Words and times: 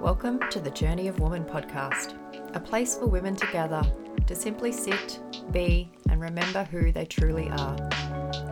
Welcome 0.00 0.38
to 0.50 0.60
the 0.60 0.70
Journey 0.70 1.08
of 1.08 1.18
Woman 1.18 1.44
podcast, 1.44 2.14
a 2.54 2.60
place 2.60 2.94
for 2.94 3.06
women 3.06 3.34
to 3.34 3.46
gather 3.48 3.82
to 4.28 4.36
simply 4.36 4.70
sit, 4.70 5.18
be, 5.50 5.90
and 6.08 6.20
remember 6.20 6.62
who 6.62 6.92
they 6.92 7.04
truly 7.04 7.48
are. 7.50 7.76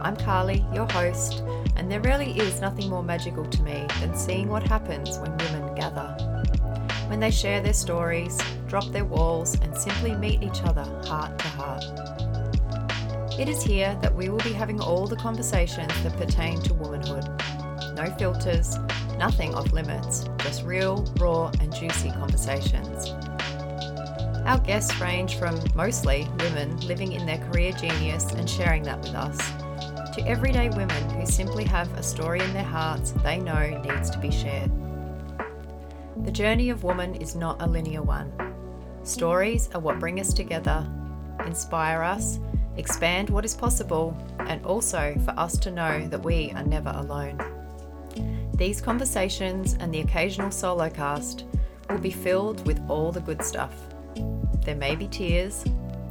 I'm 0.02 0.16
Carlee, 0.16 0.74
your 0.74 0.90
host, 0.90 1.44
and 1.76 1.88
there 1.88 2.00
really 2.00 2.36
is 2.36 2.61
nothing 2.61 2.90
more 2.90 3.04
magical 3.04 3.46
to 3.46 3.62
me 3.62 3.86
than 4.00 4.16
seeing 4.16 4.48
what 4.48 4.64
happens 4.64 5.20
when 5.20 5.38
women 5.38 5.72
gather. 5.76 6.16
When 7.06 7.20
they 7.20 7.30
share 7.30 7.60
their 7.60 7.74
stories, 7.74 8.36
drop 8.66 8.86
their 8.86 9.04
walls, 9.04 9.54
and 9.60 9.76
simply 9.76 10.16
meet 10.16 10.42
each 10.42 10.64
other 10.64 10.82
heart 11.06 11.38
to 11.38 11.48
heart. 11.48 11.84
It 13.38 13.48
is 13.48 13.62
here 13.62 13.96
that 14.02 14.16
we 14.16 14.30
will 14.30 14.43
be 14.43 14.52
having 14.52 14.80
all 14.80 15.07
the 15.07 15.14
conversations 15.14 15.93
that 16.02 16.16
pertain 16.16 16.60
to 16.63 16.74
womanhood. 16.74 17.24
No 17.94 18.13
filters, 18.18 18.79
nothing 19.16 19.54
off 19.54 19.72
limits, 19.72 20.29
just 20.46 20.63
real, 20.63 21.05
raw, 21.18 21.50
and 21.61 21.75
juicy 21.75 22.09
conversations. 22.11 23.11
Our 24.46 24.61
guests 24.61 25.00
range 25.00 25.39
from 25.39 25.59
mostly 25.75 26.29
women 26.39 26.79
living 26.86 27.14
in 27.14 27.27
their 27.27 27.39
career 27.39 27.72
genius 27.72 28.31
and 28.31 28.49
sharing 28.49 28.85
that 28.85 29.00
with 29.00 29.17
us, 29.17 29.36
to 30.14 30.25
everyday 30.25 30.69
women 30.69 31.11
who 31.11 31.27
simply 31.27 31.64
have 31.64 31.93
a 31.99 32.03
story 32.03 32.41
in 32.41 32.53
their 32.53 32.62
hearts 32.62 33.11
they 33.25 33.39
know 33.39 33.83
needs 33.83 34.09
to 34.11 34.19
be 34.20 34.31
shared. 34.31 34.70
The 36.22 36.31
journey 36.31 36.70
of 36.70 36.84
woman 36.84 37.17
is 37.17 37.34
not 37.34 37.61
a 37.61 37.67
linear 37.67 38.03
one. 38.03 38.33
Stories 39.03 39.69
are 39.75 39.81
what 39.81 39.98
bring 39.98 40.20
us 40.20 40.33
together, 40.33 40.86
inspire 41.44 42.03
us, 42.03 42.39
expand 42.77 43.31
what 43.31 43.44
is 43.44 43.55
possible, 43.55 44.17
and 44.39 44.64
also 44.64 45.17
for 45.25 45.33
us 45.33 45.58
to 45.58 45.72
know 45.72 46.06
that 46.06 46.22
we 46.22 46.53
are 46.53 46.64
never 46.64 46.91
alone. 46.94 47.55
These 48.56 48.80
conversations 48.80 49.76
and 49.80 49.92
the 49.92 50.00
occasional 50.00 50.50
solo 50.50 50.88
cast 50.88 51.44
will 51.90 51.98
be 51.98 52.10
filled 52.10 52.66
with 52.66 52.80
all 52.88 53.12
the 53.12 53.20
good 53.20 53.44
stuff. 53.44 53.74
There 54.64 54.74
may 54.74 54.96
be 54.96 55.08
tears, 55.08 55.62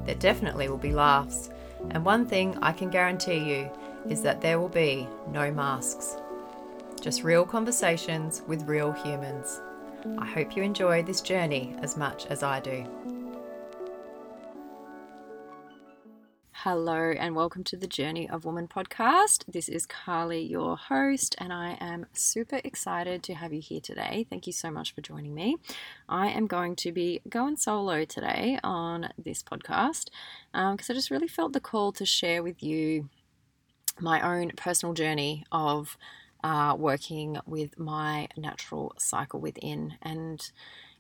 there 0.06 0.16
definitely 0.16 0.70
will 0.70 0.78
be 0.78 0.92
laughs, 0.92 1.50
and 1.90 2.06
one 2.06 2.28
thing 2.28 2.56
I 2.62 2.72
can 2.72 2.92
guarantee 2.92 3.40
you 3.40 3.72
is 4.10 4.22
that 4.22 4.42
there 4.42 4.60
will 4.60 4.70
be 4.70 5.08
no 5.32 5.52
masks. 5.52 6.18
Just 7.02 7.24
real 7.24 7.46
conversations 7.46 8.44
with 8.48 8.68
real 8.68 8.92
humans. 8.92 9.60
I 10.20 10.26
hope 10.26 10.56
you 10.56 10.62
enjoy 10.62 11.02
this 11.02 11.22
journey 11.22 11.76
as 11.82 11.98
much 11.98 12.28
as 12.28 12.44
I 12.44 12.60
do. 12.60 12.86
Hello, 16.66 17.12
and 17.12 17.36
welcome 17.36 17.64
to 17.66 17.78
the 17.78 17.86
Journey 17.86 18.28
of 18.28 18.44
Woman 18.44 18.68
podcast. 18.68 19.44
This 19.48 19.70
is 19.70 19.86
Carlee, 19.86 20.50
your 20.50 20.76
host, 20.76 21.36
and 21.38 21.54
I 21.54 21.78
am 21.80 22.08
super 22.12 22.60
excited 22.64 23.22
to 23.22 23.36
have 23.36 23.54
you 23.54 23.62
here 23.62 23.80
today. 23.80 24.26
Thank 24.32 24.48
you 24.48 24.52
so 24.52 24.72
much 24.72 24.92
for 24.92 25.02
joining 25.02 25.36
me. 25.36 25.58
I 26.10 26.30
am 26.30 26.48
going 26.48 26.76
to 26.78 26.92
be 26.92 27.22
going 27.30 27.58
solo 27.58 28.04
today 28.04 28.58
on 28.64 29.10
this 29.16 29.44
podcast 29.44 30.06
because 30.52 30.90
um, 30.90 30.90
I 30.90 30.94
just 30.94 31.12
really 31.12 31.28
felt 31.28 31.54
the 31.54 31.60
call 31.60 31.92
to 31.92 32.04
share 32.04 32.42
with 32.42 32.64
you 32.64 33.10
my 34.00 34.20
own 34.22 34.50
personal 34.58 34.96
journey 34.96 35.46
of 35.52 36.00
uh, 36.44 36.76
working 36.76 37.38
with 37.46 37.78
my 37.78 38.28
natural 38.36 38.96
cycle 38.98 39.40
within 39.40 40.00
and 40.02 40.50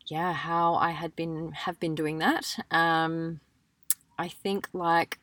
yeah 0.05 0.33
how 0.33 0.75
i 0.75 0.91
had 0.91 1.15
been 1.15 1.51
have 1.51 1.79
been 1.79 1.95
doing 1.95 2.19
that 2.19 2.55
um, 2.69 3.39
i 4.19 4.27
think 4.27 4.69
like 4.71 5.17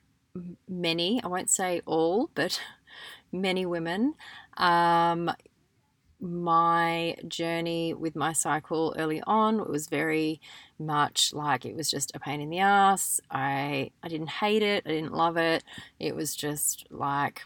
many, 0.69 1.23
I 1.23 1.29
won't 1.29 1.51
say 1.51 1.81
all, 1.87 2.31
but 2.35 2.61
many 3.33 3.67
women, 3.67 4.15
um, 4.57 5.31
my 6.21 7.17
journey 7.27 7.93
with 7.95 8.15
my 8.15 8.33
cycle 8.33 8.95
early 8.97 9.21
on 9.27 9.69
was 9.69 9.89
very 9.89 10.41
much 10.79 11.33
like 11.33 11.65
it 11.65 11.75
was 11.75 11.91
just 11.91 12.15
a 12.15 12.21
pain 12.21 12.41
in 12.41 12.49
the 12.49 12.61
ass. 12.61 13.21
I 13.31 13.91
I 14.03 14.09
didn't 14.09 14.31
hate 14.31 14.63
it, 14.63 14.85
I 14.87 14.91
didn't 14.91 15.15
love 15.15 15.37
it. 15.37 15.65
It 15.99 16.15
was 16.15 16.37
just 16.37 16.87
like 16.91 17.43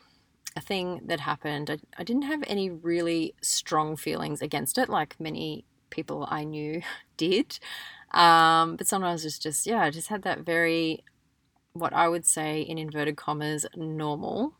a 0.57 0.61
thing 0.61 1.01
that 1.07 1.21
happened. 1.21 1.71
I, 1.71 1.79
I 1.99 2.05
didn't 2.05 2.23
have 2.23 2.43
any 2.47 2.71
really 2.71 3.35
strong 3.43 3.97
feelings 3.97 4.43
against 4.43 4.79
it, 4.79 4.89
like 4.91 5.19
many 5.19 5.65
people 5.91 6.27
I 6.31 6.45
knew 6.45 6.83
did. 7.17 7.59
Um, 8.13 8.77
but 8.77 8.87
sometimes 8.87 9.25
it's 9.25 9.39
just 9.39 9.67
yeah, 9.67 9.81
I 9.83 9.91
just 9.91 10.09
had 10.09 10.23
that 10.23 10.41
very 10.41 11.03
what 11.79 11.93
I 11.93 12.09
would 12.09 12.27
say 12.27 12.61
in 12.61 12.79
inverted 12.79 13.17
commas 13.17 13.67
normal 13.77 14.55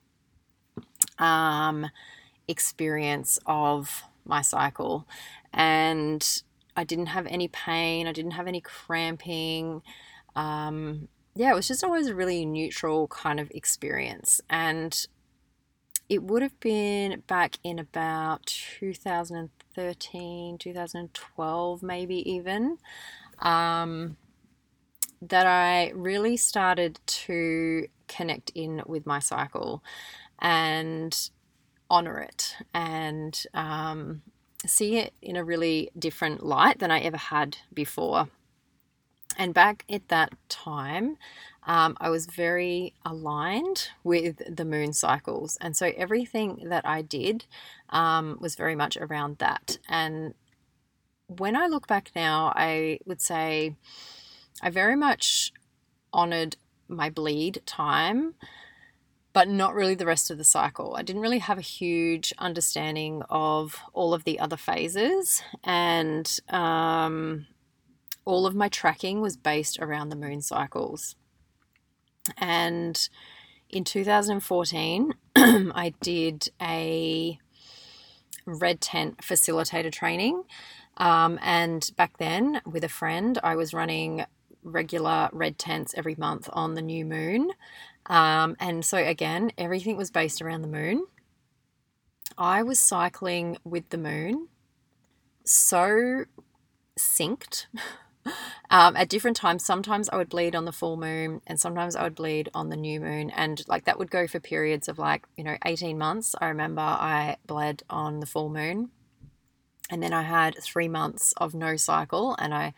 um, 1.19 1.91
experience 2.49 3.39
of 3.47 4.05
my 4.25 4.43
cycle. 4.43 5.07
And 5.53 6.43
I 6.77 6.85
didn't 6.85 7.07
have 7.07 7.27
any 7.27 7.49
pain, 7.49 8.07
I 8.07 8.13
didn't 8.13 8.33
have 8.33 8.47
any 8.47 8.61
cramping. 8.61 9.83
Um, 10.35 11.09
yeah, 11.35 11.53
it 11.53 11.55
was 11.55 11.69
just 11.69 11.85
always 11.85 12.09
a 12.09 12.15
really 12.15 12.45
neutral 12.45 13.09
kind 13.09 13.41
of 13.41 13.51
experience. 13.51 14.41
And 14.49 15.07
it 16.09 16.23
would 16.23 16.43
have 16.43 16.59
been 16.61 17.23
back 17.27 17.59
in 17.65 17.79
about 17.79 18.47
2013, 18.47 20.59
2012, 20.59 21.83
maybe 21.83 22.31
even. 22.31 22.79
Um, 23.41 24.17
that 25.23 25.47
I 25.47 25.91
really 25.95 26.37
started 26.37 27.01
to 27.07 27.89
connect 28.09 28.51
in 28.55 28.83
with 28.87 29.07
my 29.07 29.19
cycle 29.19 29.83
and 30.39 31.31
honor 31.89 32.21
it 32.21 32.57
and 32.75 33.45
um, 33.55 34.23
see 34.67 34.99
it 34.99 35.15
in 35.23 35.37
a 35.37 35.45
really 35.45 35.91
different 35.99 36.45
light 36.45 36.79
than 36.79 36.91
I 36.91 37.01
ever 37.01 37.17
had 37.17 37.59
before. 37.73 38.29
And 39.39 39.53
back 39.53 39.85
at 39.91 40.09
that 40.09 40.33
time, 40.49 41.19
um, 41.67 41.97
I 42.01 42.11
was 42.11 42.27
very 42.27 42.95
aligned 43.05 43.91
with 44.03 44.41
the 44.55 44.65
moon 44.65 44.93
cycles. 44.93 45.59
And 45.61 45.77
so 45.77 45.93
everything 45.97 46.67
that 46.69 46.87
I 46.87 47.03
did 47.03 47.45
um, 47.91 48.39
was 48.41 48.55
very 48.55 48.77
much 48.77 48.97
around 48.97 49.39
that. 49.39 49.79
And 49.89 50.35
when 51.27 51.57
I 51.57 51.67
look 51.67 51.87
back 51.87 52.13
now, 52.15 52.53
I 52.55 53.01
would 53.05 53.21
say 53.21 53.75
I 54.63 54.71
very 54.71 54.97
much 54.97 55.53
honored 56.13 56.57
my 56.89 57.11
bleed 57.11 57.63
time, 57.67 58.35
but 59.33 59.49
not 59.49 59.75
really 59.75 59.95
the 59.95 60.07
rest 60.07 60.31
of 60.31 60.39
the 60.39 60.45
cycle. 60.45 60.95
I 60.97 61.03
didn't 61.03 61.23
really 61.23 61.41
have 61.41 61.59
a 61.59 61.63
huge 61.63 62.33
understanding 62.39 63.23
of 63.29 63.77
all 63.93 64.15
of 64.15 64.25
the 64.25 64.39
other 64.41 64.57
phases, 64.57 65.43
and 65.63 66.39
um, 66.49 67.47
all 68.25 68.47
of 68.47 68.55
my 68.55 68.69
tracking 68.69 69.21
was 69.21 69.37
based 69.37 69.79
around 69.79 70.09
the 70.09 70.17
moon 70.17 70.41
cycles. 70.41 71.17
And 72.39 73.09
in 73.69 73.85
2014, 73.85 75.15
I 75.37 75.93
did 76.01 76.49
a 76.61 77.39
red 78.47 78.81
tent 78.81 79.19
facilitator 79.19 79.93
training. 79.93 80.45
Um, 80.97 81.39
and 81.43 81.91
back 81.97 82.17
then, 82.19 82.63
with 82.65 82.85
a 82.85 82.89
friend, 82.89 83.39
I 83.43 83.55
was 83.55 83.75
running 83.75 84.25
regular 84.67 85.31
red 85.33 85.59
tents 85.59 85.95
every 85.97 86.17
month 86.17 86.49
on 86.53 86.75
the 86.75 86.83
new 86.83 87.05
moon. 87.05 87.53
Um, 88.07 88.57
and 88.61 88.85
so, 88.85 88.99
again, 88.99 89.53
everything 89.57 89.97
was 89.97 90.11
based 90.11 90.43
around 90.43 90.63
the 90.63 90.69
moon. 90.69 91.07
I 92.37 92.63
was 92.63 92.79
cycling 92.79 93.57
with 93.65 93.89
the 93.89 93.99
moon 93.99 94.49
so 95.45 96.25
synced 96.99 97.67
um, 98.71 98.97
at 98.97 99.09
different 99.09 99.37
times. 99.37 99.65
Sometimes 99.65 100.09
I 100.09 100.17
would 100.17 100.29
bleed 100.29 100.55
on 100.55 100.65
the 100.65 100.73
full 100.73 100.97
moon, 100.97 101.41
and 101.47 101.59
sometimes 101.59 101.97
I 101.97 102.03
would 102.03 102.15
bleed 102.15 102.51
on 102.53 102.69
the 102.69 102.77
new 102.77 103.01
moon. 103.01 103.31
And 103.31 103.63
like 103.69 103.85
that 103.85 103.99
would 103.99 104.11
go 104.11 104.27
for 104.27 104.41
periods 104.41 104.89
of 104.89 104.99
like, 104.99 105.25
you 105.37 105.45
know, 105.45 105.57
18 105.65 105.97
months. 105.97 106.35
I 106.41 106.49
remember 106.49 106.83
I 106.83 107.37
bled 107.47 107.83
on 107.89 108.21
the 108.21 108.27
full 108.27 108.49
moon. 108.49 108.91
And 109.89 110.03
then 110.03 110.13
I 110.13 110.23
had 110.23 110.57
three 110.61 110.89
months 110.89 111.33
of 111.37 111.55
no 111.55 111.77
cycle, 111.77 112.35
and 112.41 112.53
I 112.53 112.75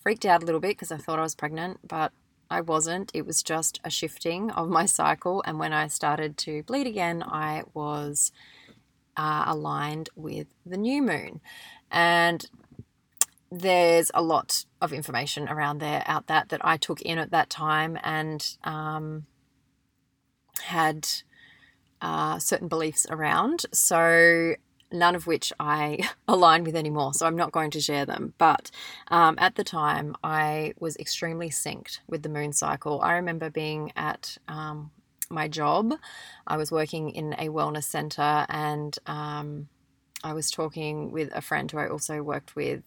freaked 0.00 0.26
out 0.26 0.42
a 0.42 0.46
little 0.46 0.60
bit 0.60 0.70
because 0.70 0.92
I 0.92 0.96
thought 0.96 1.18
I 1.18 1.22
was 1.22 1.34
pregnant, 1.34 1.80
but 1.86 2.12
I 2.50 2.60
wasn't. 2.60 3.10
It 3.14 3.26
was 3.26 3.42
just 3.42 3.80
a 3.84 3.90
shifting 3.90 4.50
of 4.50 4.68
my 4.68 4.86
cycle. 5.00 5.42
And 5.46 5.58
when 5.58 5.72
I 5.72 5.88
started 5.88 6.36
to 6.38 6.62
bleed 6.64 6.86
again, 6.86 7.22
I 7.22 7.64
was 7.74 8.32
uh, 9.16 9.44
aligned 9.46 10.08
with 10.14 10.46
the 10.64 10.76
new 10.76 11.02
moon. 11.02 11.40
And 11.90 12.46
there's 13.50 14.10
a 14.14 14.22
lot 14.22 14.64
of 14.80 14.92
information 14.92 15.48
around 15.48 15.78
there 15.78 16.02
out 16.06 16.26
that 16.26 16.50
that 16.50 16.60
I 16.64 16.76
took 16.76 17.00
in 17.02 17.18
at 17.18 17.30
that 17.30 17.48
time 17.48 17.98
and 18.02 18.46
um, 18.62 19.26
had 20.64 21.08
uh, 22.00 22.38
certain 22.38 22.68
beliefs 22.68 23.06
around. 23.10 23.64
So 23.72 24.54
none 24.92 25.14
of 25.14 25.26
which 25.26 25.52
I 25.60 26.00
align 26.28 26.64
with 26.64 26.76
anymore, 26.76 27.14
so 27.14 27.26
I'm 27.26 27.36
not 27.36 27.52
going 27.52 27.70
to 27.72 27.80
share 27.80 28.06
them. 28.06 28.34
But 28.38 28.70
um, 29.08 29.36
at 29.38 29.56
the 29.56 29.64
time, 29.64 30.16
I 30.24 30.74
was 30.80 30.96
extremely 30.96 31.50
synced 31.50 32.00
with 32.08 32.22
the 32.22 32.28
moon 32.30 32.52
cycle. 32.52 33.00
I 33.02 33.14
remember 33.14 33.50
being 33.50 33.92
at 33.96 34.38
um, 34.48 34.90
my 35.30 35.48
job, 35.48 35.94
I 36.46 36.56
was 36.56 36.72
working 36.72 37.10
in 37.10 37.34
a 37.34 37.48
wellness 37.50 37.84
center, 37.84 38.46
and 38.48 38.96
um, 39.06 39.68
I 40.24 40.34
was 40.34 40.50
talking 40.50 41.12
with 41.12 41.30
a 41.34 41.42
friend 41.42 41.70
who 41.70 41.78
I 41.78 41.88
also 41.88 42.22
worked 42.22 42.56
with. 42.56 42.84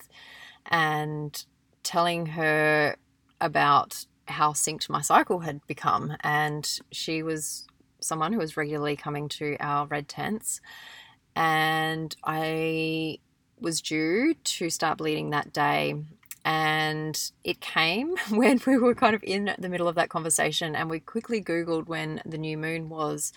and 0.68 1.46
telling 1.84 2.28
her 2.28 2.98
about 3.42 4.06
how 4.28 4.54
synced 4.54 4.90
my 4.90 5.02
cycle 5.02 5.42
had 5.42 5.66
become. 5.68 6.16
And 6.22 6.70
she 6.92 7.24
was 7.24 7.68
someone 8.02 8.34
who 8.34 8.40
was 8.40 8.58
regularly 8.58 8.98
coming 8.98 9.30
to 9.30 9.58
our 9.60 9.88
red 9.88 10.10
tents. 10.10 10.62
And 11.36 12.16
I 12.24 13.20
was 13.60 13.82
due 13.82 14.34
to 14.34 14.70
start 14.70 14.98
bleeding 14.98 15.30
that 15.30 15.54
day. 15.54 15.96
And 16.44 17.32
it 17.44 17.62
came 17.62 18.16
when 18.30 18.60
we 18.66 18.78
were 18.78 18.96
kind 18.96 19.16
of 19.16 19.24
in 19.24 19.54
the 19.58 19.70
middle 19.70 19.88
of 19.88 19.96
that 19.96 20.10
conversation, 20.10 20.76
and 20.76 20.90
we 20.90 21.00
quickly 21.00 21.42
Googled 21.42 21.88
when 21.88 22.22
the 22.26 22.38
new 22.38 22.58
moon 22.58 22.90
was. 22.90 23.32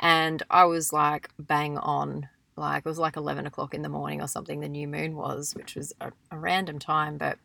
And 0.00 0.42
I 0.50 0.64
was 0.64 0.92
like, 0.92 1.30
bang 1.38 1.78
on. 1.78 2.28
Like, 2.56 2.86
it 2.86 2.88
was 2.88 2.98
like 2.98 3.16
11 3.16 3.46
o'clock 3.46 3.74
in 3.74 3.82
the 3.82 3.88
morning 3.90 4.22
or 4.22 4.28
something, 4.28 4.60
the 4.60 4.68
new 4.68 4.88
moon 4.88 5.14
was, 5.14 5.54
which 5.54 5.74
was 5.74 5.92
a, 6.00 6.10
a 6.30 6.38
random 6.38 6.78
time, 6.78 7.18
but 7.18 7.38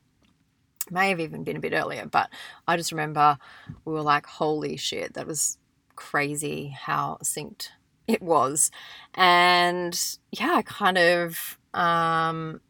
may 0.89 1.09
have 1.09 1.19
even 1.19 1.43
been 1.43 1.57
a 1.57 1.61
bit 1.61 1.73
earlier. 1.73 2.05
But 2.05 2.29
I 2.67 2.77
just 2.77 2.91
remember 2.91 3.37
we 3.83 3.93
were 3.93 4.01
like, 4.01 4.25
holy 4.25 4.77
shit, 4.77 5.13
that 5.13 5.27
was 5.27 5.57
crazy 5.95 6.69
how 6.69 7.17
synced 7.23 7.69
it 8.07 8.21
was. 8.21 8.71
And 9.15 9.99
yeah, 10.31 10.53
I 10.55 10.61
kind 10.61 10.97
of 10.97 11.57
um 11.73 12.61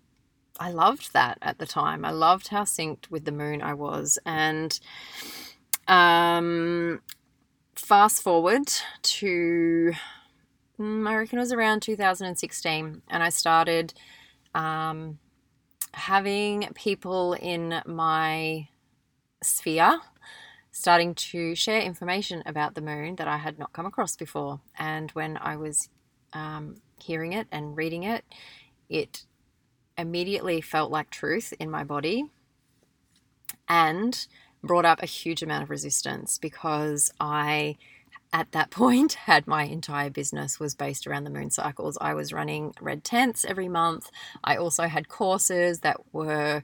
I 0.59 0.69
loved 0.69 1.13
that 1.13 1.39
at 1.41 1.57
the 1.57 1.65
time. 1.65 2.05
I 2.05 2.11
loved 2.11 2.49
how 2.49 2.63
synced 2.63 3.09
with 3.09 3.25
the 3.25 3.31
moon 3.31 3.61
I 3.61 3.73
was. 3.73 4.19
And 4.25 4.79
um 5.87 7.01
fast 7.75 8.21
forward 8.21 8.71
to 9.01 9.93
mm, 10.79 11.07
I 11.07 11.15
reckon 11.15 11.39
it 11.39 11.41
was 11.41 11.53
around 11.53 11.81
2016 11.81 13.01
and 13.09 13.23
I 13.23 13.29
started 13.29 13.93
um 14.53 15.19
having 15.93 16.69
people 16.75 17.33
in 17.33 17.81
my 17.85 18.67
sphere 19.43 19.99
starting 20.71 21.15
to 21.15 21.55
share 21.55 21.81
information 21.81 22.43
about 22.45 22.75
the 22.75 22.81
moon 22.81 23.15
that 23.17 23.27
I 23.27 23.37
had 23.37 23.59
not 23.59 23.73
come 23.73 23.85
across 23.85 24.15
before. 24.15 24.61
And 24.77 25.11
when 25.11 25.37
I 25.37 25.57
was 25.57 25.89
um, 26.33 26.77
hearing 26.99 27.33
it 27.33 27.47
and 27.51 27.77
reading 27.77 28.03
it, 28.03 28.23
it 28.89 29.25
immediately 29.97 30.61
felt 30.61 30.91
like 30.91 31.09
truth 31.09 31.53
in 31.59 31.69
my 31.69 31.83
body 31.83 32.25
and 33.67 34.27
brought 34.63 34.85
up 34.85 35.01
a 35.01 35.07
huge 35.07 35.43
amount 35.43 35.63
of 35.63 35.69
resistance 35.69 36.37
because 36.37 37.11
I 37.19 37.77
at 38.33 38.51
that 38.53 38.71
point 38.71 39.13
had 39.13 39.47
my 39.47 39.63
entire 39.63 40.09
business 40.09 40.59
was 40.59 40.75
based 40.75 41.07
around 41.07 41.23
the 41.25 41.29
moon 41.29 41.49
cycles. 41.49 41.97
I 42.01 42.13
was 42.13 42.33
running 42.33 42.73
red 42.81 43.03
tents 43.03 43.45
every 43.45 43.69
month. 43.69 44.11
I 44.43 44.57
also 44.57 44.83
had 44.87 45.09
courses 45.09 45.81
that 45.81 45.97
were 46.13 46.63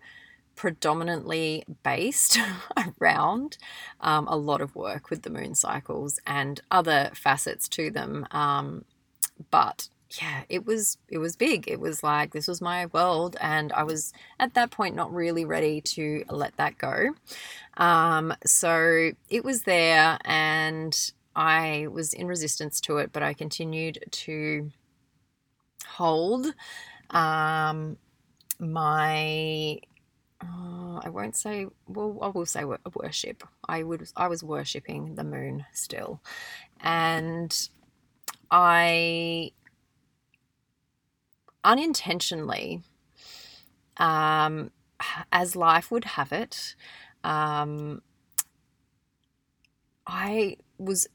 predominantly 0.58 1.64
based 1.84 2.38
around 3.00 3.58
um, 4.02 4.28
a 4.28 4.36
lot 4.36 4.60
of 4.60 4.76
work 4.76 5.10
with 5.10 5.22
the 5.22 5.30
moon 5.30 5.56
cycles 5.56 6.20
and 6.28 6.60
other 6.70 7.12
facets 7.14 7.70
to 7.70 7.90
them. 7.90 8.28
Um, 8.32 8.84
but 9.52 9.88
yeah, 10.22 10.44
it 10.50 10.66
was 10.66 10.98
it 11.08 11.18
was 11.20 11.36
big. 11.36 11.68
It 11.68 11.80
was 11.80 12.02
like 12.04 12.32
this 12.32 12.48
was 12.48 12.62
my 12.62 12.88
world, 12.88 13.38
and 13.42 13.72
I 13.74 13.84
was 13.84 14.14
at 14.40 14.54
that 14.56 14.72
point 14.72 14.96
not 14.96 15.14
really 15.14 15.46
ready 15.46 15.82
to 15.82 16.24
let 16.30 16.56
that 16.58 16.78
go. 16.78 17.14
Um, 17.78 18.34
so 18.46 19.12
it 19.30 19.44
was 19.44 19.64
there, 19.64 20.18
and 20.26 21.12
I 21.36 21.88
was 21.92 22.14
in 22.14 22.28
resistance 22.28 22.82
to 22.82 22.98
it, 22.98 23.12
but 23.12 23.22
I 23.22 23.34
continued 23.34 24.00
to 24.12 24.72
hold 25.86 26.48
um, 27.12 27.98
my. 28.60 29.80
Uh, 30.42 31.02
I 31.04 31.10
won't 31.10 31.36
say. 31.36 31.66
Well, 31.88 32.18
I 32.22 32.28
will 32.28 32.46
say 32.46 32.64
worship. 32.96 33.44
I 33.68 33.84
would. 33.84 34.08
I 34.16 34.28
was 34.28 34.44
worshiping 34.44 35.16
the 35.16 35.24
moon 35.24 35.66
still, 35.74 36.22
and 36.80 37.70
I 38.52 39.52
unintentionally, 41.64 42.82
um, 43.98 44.72
as 45.32 45.56
life 45.56 45.92
would 45.92 46.06
have 46.06 46.32
it, 46.32 46.76
um, 47.24 48.02
I 50.06 50.58
was 50.78 51.08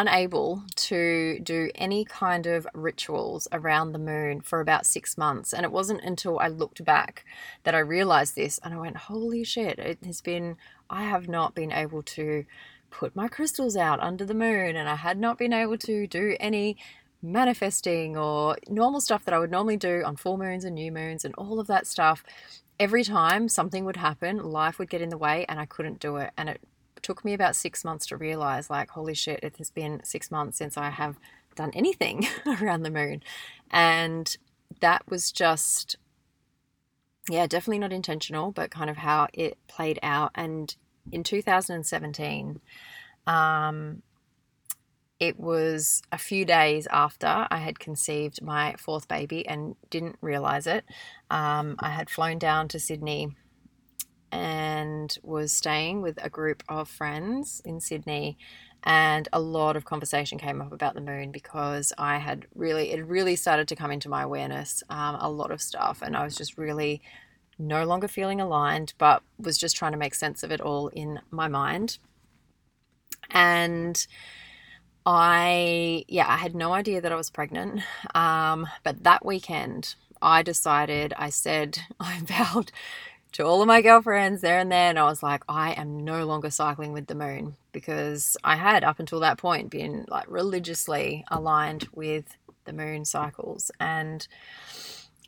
unable 0.00 0.62
to 0.74 1.38
do 1.40 1.70
any 1.74 2.06
kind 2.06 2.46
of 2.46 2.66
rituals 2.72 3.46
around 3.52 3.92
the 3.92 3.98
moon 3.98 4.40
for 4.40 4.60
about 4.60 4.86
six 4.86 5.18
months. 5.18 5.52
And 5.52 5.62
it 5.62 5.70
wasn't 5.70 6.02
until 6.02 6.38
I 6.38 6.48
looked 6.48 6.82
back 6.84 7.24
that 7.64 7.74
I 7.74 7.80
realized 7.80 8.34
this 8.34 8.58
and 8.64 8.72
I 8.72 8.78
went, 8.78 8.96
holy 8.96 9.44
shit, 9.44 9.78
it 9.78 9.98
has 10.06 10.22
been, 10.22 10.56
I 10.88 11.02
have 11.02 11.28
not 11.28 11.54
been 11.54 11.70
able 11.70 12.02
to 12.02 12.46
put 12.90 13.14
my 13.14 13.28
crystals 13.28 13.76
out 13.76 14.00
under 14.00 14.24
the 14.24 14.32
moon 14.32 14.74
and 14.74 14.88
I 14.88 14.96
had 14.96 15.18
not 15.18 15.36
been 15.36 15.52
able 15.52 15.76
to 15.78 16.06
do 16.06 16.34
any 16.40 16.78
manifesting 17.22 18.16
or 18.16 18.56
normal 18.68 19.02
stuff 19.02 19.26
that 19.26 19.34
I 19.34 19.38
would 19.38 19.50
normally 19.50 19.76
do 19.76 20.02
on 20.04 20.16
full 20.16 20.38
moons 20.38 20.64
and 20.64 20.74
new 20.74 20.90
moons 20.90 21.26
and 21.26 21.34
all 21.34 21.60
of 21.60 21.66
that 21.66 21.86
stuff. 21.86 22.24
Every 22.78 23.04
time 23.04 23.50
something 23.50 23.84
would 23.84 23.98
happen, 23.98 24.38
life 24.38 24.78
would 24.78 24.88
get 24.88 25.02
in 25.02 25.10
the 25.10 25.18
way 25.18 25.44
and 25.46 25.60
I 25.60 25.66
couldn't 25.66 26.00
do 26.00 26.16
it. 26.16 26.30
And 26.38 26.48
it 26.48 26.62
took 27.10 27.24
me 27.24 27.34
about 27.34 27.56
six 27.56 27.84
months 27.84 28.06
to 28.06 28.16
realize, 28.16 28.70
like, 28.70 28.88
holy 28.90 29.14
shit, 29.14 29.40
it 29.42 29.56
has 29.56 29.68
been 29.68 30.00
six 30.04 30.30
months 30.30 30.56
since 30.58 30.76
I 30.76 30.90
have 30.90 31.18
done 31.56 31.72
anything 31.74 32.24
around 32.62 32.84
the 32.84 32.90
moon. 32.90 33.20
And 33.68 34.36
that 34.78 35.02
was 35.10 35.32
just, 35.32 35.96
yeah, 37.28 37.48
definitely 37.48 37.80
not 37.80 37.92
intentional, 37.92 38.52
but 38.52 38.70
kind 38.70 38.88
of 38.88 38.98
how 38.98 39.26
it 39.32 39.58
played 39.66 39.98
out. 40.04 40.30
And 40.36 40.72
in 41.10 41.24
2017, 41.24 42.60
um, 43.26 44.02
it 45.18 45.40
was 45.40 46.02
a 46.12 46.18
few 46.18 46.44
days 46.44 46.86
after 46.92 47.48
I 47.50 47.58
had 47.58 47.80
conceived 47.80 48.40
my 48.40 48.76
fourth 48.78 49.08
baby 49.08 49.44
and 49.48 49.74
didn't 49.90 50.16
realize 50.20 50.68
it. 50.68 50.84
Um, 51.28 51.74
I 51.80 51.90
had 51.90 52.08
flown 52.08 52.38
down 52.38 52.68
to 52.68 52.78
Sydney 52.78 53.34
and 54.32 55.16
was 55.22 55.52
staying 55.52 56.02
with 56.02 56.18
a 56.22 56.30
group 56.30 56.62
of 56.68 56.88
friends 56.88 57.60
in 57.64 57.80
Sydney. 57.80 58.38
And 58.82 59.28
a 59.32 59.40
lot 59.40 59.76
of 59.76 59.84
conversation 59.84 60.38
came 60.38 60.62
up 60.62 60.72
about 60.72 60.94
the 60.94 61.00
moon 61.02 61.32
because 61.32 61.92
I 61.98 62.18
had 62.18 62.46
really, 62.54 62.92
it 62.92 63.04
really 63.04 63.36
started 63.36 63.68
to 63.68 63.76
come 63.76 63.90
into 63.90 64.08
my 64.08 64.22
awareness, 64.22 64.82
um, 64.88 65.16
a 65.20 65.30
lot 65.30 65.50
of 65.50 65.60
stuff. 65.60 66.00
And 66.02 66.16
I 66.16 66.24
was 66.24 66.34
just 66.34 66.56
really 66.56 67.02
no 67.58 67.84
longer 67.84 68.08
feeling 68.08 68.40
aligned, 68.40 68.94
but 68.96 69.22
was 69.38 69.58
just 69.58 69.76
trying 69.76 69.92
to 69.92 69.98
make 69.98 70.14
sense 70.14 70.42
of 70.42 70.50
it 70.50 70.62
all 70.62 70.88
in 70.88 71.20
my 71.30 71.46
mind. 71.46 71.98
And 73.30 74.06
I, 75.04 76.04
yeah, 76.08 76.26
I 76.28 76.36
had 76.36 76.54
no 76.54 76.72
idea 76.72 77.00
that 77.00 77.12
I 77.12 77.16
was 77.16 77.30
pregnant. 77.30 77.82
Um, 78.14 78.66
but 78.82 79.04
that 79.04 79.24
weekend, 79.26 79.94
I 80.22 80.42
decided, 80.42 81.12
I 81.16 81.30
said, 81.30 81.80
I 82.00 82.20
vowed 82.22 82.72
to 83.32 83.44
all 83.44 83.62
of 83.62 83.68
my 83.68 83.80
girlfriends 83.80 84.40
there 84.40 84.58
and 84.58 84.70
then, 84.70 84.98
I 84.98 85.04
was 85.04 85.22
like, 85.22 85.42
I 85.48 85.72
am 85.72 86.04
no 86.04 86.24
longer 86.24 86.50
cycling 86.50 86.92
with 86.92 87.06
the 87.06 87.14
moon 87.14 87.56
because 87.72 88.36
I 88.42 88.56
had 88.56 88.84
up 88.84 88.98
until 88.98 89.20
that 89.20 89.38
point 89.38 89.70
been 89.70 90.04
like 90.08 90.26
religiously 90.28 91.24
aligned 91.28 91.88
with 91.92 92.36
the 92.64 92.72
moon 92.72 93.04
cycles. 93.04 93.70
And 93.78 94.26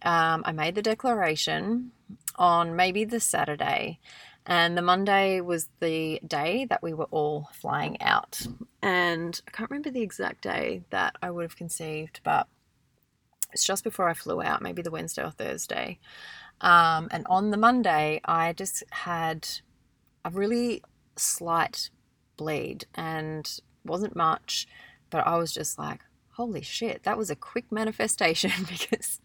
um, 0.03 0.43
I 0.45 0.53
made 0.53 0.75
the 0.75 0.83
declaration 0.83 1.93
on 2.37 2.77
maybe 2.77 3.05
the 3.05 3.21
Saturday. 3.21 4.01
And 4.45 4.77
the 4.77 4.83
Monday 4.83 5.41
was 5.41 5.69
the 5.81 6.21
day 6.27 6.67
that 6.69 6.83
we 6.83 6.93
were 6.93 7.09
all 7.13 7.49
flying 7.53 8.01
out. 8.03 8.45
And 8.83 9.41
I 9.47 9.51
can't 9.53 9.71
remember 9.71 9.91
the 9.91 10.03
exact 10.03 10.43
day 10.43 10.83
that 10.91 11.15
I 11.23 11.31
would 11.31 11.43
have 11.43 11.57
conceived, 11.57 12.21
but 12.25 12.49
it's 13.53 13.65
just 13.65 13.85
before 13.85 14.09
I 14.09 14.15
flew 14.15 14.43
out, 14.43 14.63
maybe 14.63 14.83
the 14.83 14.91
Wednesday 14.91 15.23
or 15.23 15.31
Thursday. 15.31 16.01
Um, 16.62 17.09
and 17.11 17.26
on 17.28 17.50
the 17.50 17.57
Monday, 17.57 18.21
I 18.25 18.52
just 18.52 18.85
had 18.90 19.49
a 20.25 20.31
really 20.31 20.83
slight 21.16 21.90
bleed 22.37 22.87
and 22.95 23.61
wasn't 23.85 24.16
much, 24.16 24.66
but 25.11 25.26
I 25.26 25.37
was 25.37 25.52
just 25.52 25.78
like, 25.78 26.00
holy 26.31 26.62
shit, 26.62 27.02
that 27.02 27.19
was 27.19 27.31
a 27.31 27.37
quick 27.37 27.71
manifestation 27.71 28.52
because 28.69 29.21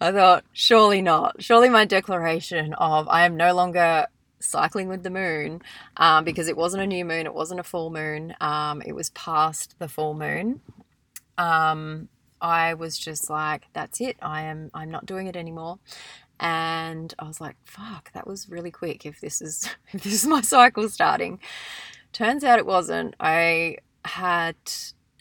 I 0.00 0.12
thought, 0.12 0.44
surely 0.52 1.02
not. 1.02 1.42
Surely 1.42 1.68
my 1.68 1.84
declaration 1.84 2.74
of 2.74 3.08
I 3.08 3.26
am 3.26 3.36
no 3.36 3.54
longer 3.54 4.06
cycling 4.38 4.88
with 4.88 5.02
the 5.02 5.10
moon 5.10 5.62
um, 5.96 6.24
because 6.24 6.48
it 6.48 6.56
wasn't 6.56 6.82
a 6.82 6.86
new 6.86 7.04
moon, 7.04 7.26
it 7.26 7.34
wasn't 7.34 7.60
a 7.60 7.64
full 7.64 7.90
moon, 7.90 8.34
um, 8.40 8.82
it 8.82 8.92
was 8.92 9.10
past 9.10 9.78
the 9.78 9.88
full 9.88 10.14
moon. 10.14 10.60
Um, 11.38 12.08
I 12.40 12.74
was 12.74 12.98
just 12.98 13.30
like, 13.30 13.68
that's 13.72 14.00
it. 14.00 14.16
I 14.20 14.42
am. 14.42 14.68
I'm 14.74 14.90
not 14.90 15.06
doing 15.06 15.28
it 15.28 15.36
anymore 15.36 15.78
and 16.40 17.14
I 17.18 17.24
was 17.24 17.40
like, 17.40 17.56
fuck, 17.64 18.12
that 18.12 18.26
was 18.26 18.48
really 18.48 18.70
quick 18.70 19.06
if 19.06 19.20
this 19.20 19.40
is 19.40 19.68
if 19.92 20.02
this 20.02 20.14
is 20.14 20.26
my 20.26 20.40
cycle 20.40 20.88
starting. 20.88 21.40
Turns 22.12 22.44
out 22.44 22.58
it 22.58 22.66
wasn't. 22.66 23.14
I 23.20 23.78
had 24.04 24.56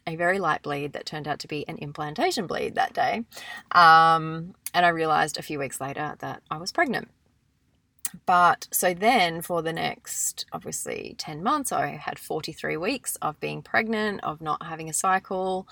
a 0.07 0.15
very 0.15 0.39
light 0.39 0.63
bleed 0.63 0.93
that 0.93 1.05
turned 1.05 1.27
out 1.27 1.39
to 1.39 1.47
be 1.47 1.67
an 1.67 1.77
implantation 1.77 2.47
bleed 2.47 2.75
that 2.75 2.93
day. 2.93 3.23
Um, 3.71 4.55
and 4.73 4.85
I 4.85 4.89
realized 4.89 5.37
a 5.37 5.43
few 5.43 5.59
weeks 5.59 5.79
later 5.79 6.15
that 6.19 6.41
I 6.49 6.57
was 6.57 6.71
pregnant. 6.71 7.09
but 8.25 8.67
so 8.71 8.93
then 8.93 9.41
for 9.41 9.61
the 9.61 9.73
next 9.73 10.45
obviously 10.51 11.15
10 11.17 11.43
months, 11.43 11.71
I 11.71 11.87
had 11.89 12.19
43 12.19 12.77
weeks 12.77 13.15
of 13.17 13.39
being 13.39 13.61
pregnant, 13.61 14.21
of 14.23 14.41
not 14.41 14.63
having 14.65 14.89
a 14.89 14.93
cycle. 14.93 15.67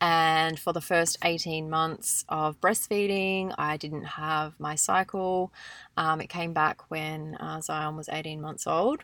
And 0.00 0.58
for 0.58 0.72
the 0.72 0.80
first 0.80 1.18
18 1.24 1.68
months 1.68 2.24
of 2.28 2.60
breastfeeding, 2.60 3.54
I 3.58 3.76
didn't 3.76 4.04
have 4.04 4.54
my 4.60 4.76
cycle. 4.76 5.52
Um, 5.96 6.20
it 6.20 6.28
came 6.28 6.52
back 6.52 6.90
when 6.90 7.34
uh, 7.36 7.60
Zion 7.60 7.96
was 7.96 8.08
18 8.08 8.40
months 8.40 8.66
old. 8.66 9.02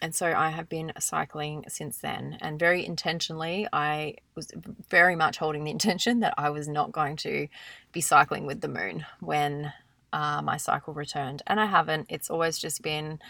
And 0.00 0.12
so 0.12 0.32
I 0.32 0.50
have 0.50 0.68
been 0.68 0.92
cycling 0.98 1.64
since 1.68 1.98
then. 1.98 2.36
And 2.40 2.58
very 2.58 2.84
intentionally, 2.84 3.68
I 3.72 4.16
was 4.34 4.50
very 4.90 5.14
much 5.14 5.38
holding 5.38 5.62
the 5.62 5.70
intention 5.70 6.20
that 6.20 6.34
I 6.36 6.50
was 6.50 6.66
not 6.66 6.90
going 6.90 7.16
to 7.18 7.46
be 7.92 8.00
cycling 8.00 8.44
with 8.44 8.60
the 8.60 8.68
moon 8.68 9.06
when 9.20 9.72
uh, 10.12 10.42
my 10.42 10.56
cycle 10.56 10.92
returned. 10.92 11.42
And 11.46 11.60
I 11.60 11.66
haven't. 11.66 12.06
It's 12.08 12.30
always 12.30 12.58
just 12.58 12.82
been. 12.82 13.20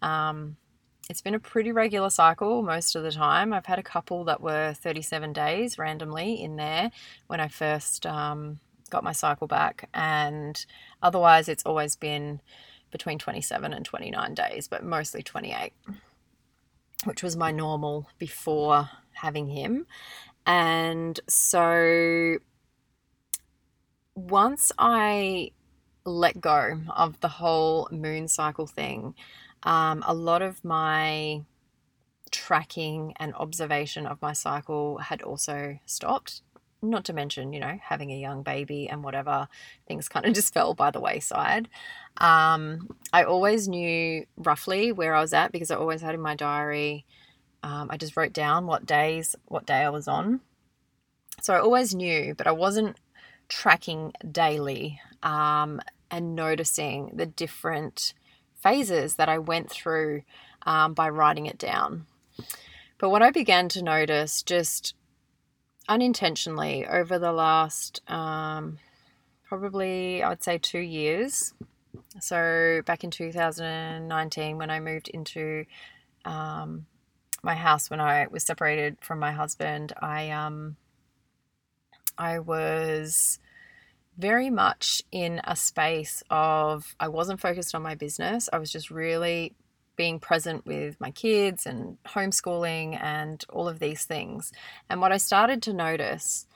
Um, 0.00 0.56
it's 1.12 1.20
been 1.20 1.34
a 1.34 1.38
pretty 1.38 1.72
regular 1.72 2.08
cycle 2.08 2.62
most 2.62 2.96
of 2.96 3.02
the 3.02 3.12
time. 3.12 3.52
I've 3.52 3.66
had 3.66 3.78
a 3.78 3.82
couple 3.82 4.24
that 4.24 4.40
were 4.40 4.72
37 4.72 5.34
days 5.34 5.76
randomly 5.76 6.42
in 6.42 6.56
there 6.56 6.90
when 7.26 7.38
I 7.38 7.48
first 7.48 8.06
um, 8.06 8.60
got 8.88 9.04
my 9.04 9.12
cycle 9.12 9.46
back, 9.46 9.90
and 9.92 10.64
otherwise, 11.02 11.50
it's 11.50 11.66
always 11.66 11.96
been 11.96 12.40
between 12.90 13.18
27 13.18 13.74
and 13.74 13.84
29 13.84 14.32
days, 14.32 14.68
but 14.68 14.84
mostly 14.84 15.22
28, 15.22 15.74
which 17.04 17.22
was 17.22 17.36
my 17.36 17.50
normal 17.50 18.08
before 18.18 18.88
having 19.12 19.48
him. 19.48 19.86
And 20.46 21.20
so 21.28 22.38
once 24.14 24.72
I 24.78 25.50
let 26.06 26.40
go 26.40 26.80
of 26.96 27.20
the 27.20 27.28
whole 27.28 27.86
moon 27.92 28.28
cycle 28.28 28.66
thing, 28.66 29.14
um, 29.62 30.02
a 30.06 30.14
lot 30.14 30.42
of 30.42 30.64
my 30.64 31.42
tracking 32.30 33.14
and 33.18 33.34
observation 33.34 34.06
of 34.06 34.20
my 34.20 34.32
cycle 34.32 34.98
had 34.98 35.22
also 35.22 35.78
stopped. 35.86 36.42
Not 36.84 37.04
to 37.04 37.12
mention, 37.12 37.52
you 37.52 37.60
know, 37.60 37.78
having 37.80 38.10
a 38.10 38.18
young 38.18 38.42
baby 38.42 38.88
and 38.88 39.04
whatever, 39.04 39.46
things 39.86 40.08
kind 40.08 40.26
of 40.26 40.34
just 40.34 40.52
fell 40.52 40.74
by 40.74 40.90
the 40.90 41.00
wayside. 41.00 41.68
Um, 42.16 42.96
I 43.12 43.22
always 43.22 43.68
knew 43.68 44.26
roughly 44.36 44.90
where 44.90 45.14
I 45.14 45.20
was 45.20 45.32
at 45.32 45.52
because 45.52 45.70
I 45.70 45.76
always 45.76 46.00
had 46.00 46.14
in 46.14 46.20
my 46.20 46.34
diary, 46.34 47.04
um, 47.62 47.88
I 47.90 47.96
just 47.96 48.16
wrote 48.16 48.32
down 48.32 48.66
what 48.66 48.84
days, 48.84 49.36
what 49.46 49.66
day 49.66 49.84
I 49.84 49.90
was 49.90 50.08
on. 50.08 50.40
So 51.40 51.54
I 51.54 51.60
always 51.60 51.94
knew, 51.94 52.34
but 52.34 52.48
I 52.48 52.52
wasn't 52.52 52.96
tracking 53.48 54.12
daily 54.30 55.00
um, 55.22 55.80
and 56.10 56.34
noticing 56.34 57.12
the 57.14 57.26
different 57.26 58.14
phases 58.62 59.16
that 59.16 59.28
I 59.28 59.38
went 59.38 59.70
through 59.70 60.22
um, 60.64 60.94
by 60.94 61.08
writing 61.08 61.46
it 61.46 61.58
down. 61.58 62.06
But 62.98 63.10
what 63.10 63.22
I 63.22 63.30
began 63.30 63.68
to 63.70 63.82
notice 63.82 64.42
just 64.42 64.94
unintentionally 65.88 66.86
over 66.86 67.18
the 67.18 67.32
last 67.32 68.00
um, 68.08 68.78
probably, 69.48 70.22
I 70.22 70.28
would 70.28 70.42
say, 70.42 70.58
two 70.58 70.78
years. 70.78 71.52
So 72.20 72.82
back 72.86 73.04
in 73.04 73.10
2019, 73.10 74.56
when 74.56 74.70
I 74.70 74.80
moved 74.80 75.08
into 75.08 75.66
um, 76.24 76.86
my 77.42 77.54
house, 77.54 77.90
when 77.90 78.00
I 78.00 78.28
was 78.30 78.44
separated 78.44 78.96
from 79.00 79.18
my 79.18 79.32
husband, 79.32 79.92
I 80.00 80.30
um, 80.30 80.76
I 82.16 82.38
was 82.38 83.40
very 84.18 84.50
much 84.50 85.02
in 85.10 85.40
a 85.44 85.56
space 85.56 86.22
of 86.30 86.94
I 87.00 87.08
wasn't 87.08 87.40
focused 87.40 87.74
on 87.74 87.82
my 87.82 87.94
business. 87.94 88.48
I 88.52 88.58
was 88.58 88.70
just 88.70 88.90
really 88.90 89.54
being 89.96 90.18
present 90.18 90.64
with 90.66 91.00
my 91.00 91.10
kids 91.10 91.66
and 91.66 91.98
homeschooling 92.04 93.00
and 93.02 93.44
all 93.50 93.68
of 93.68 93.78
these 93.78 94.04
things. 94.04 94.52
And 94.88 95.00
what 95.00 95.12
I 95.12 95.18
started 95.18 95.62
to 95.62 95.72
notice, 95.72 96.46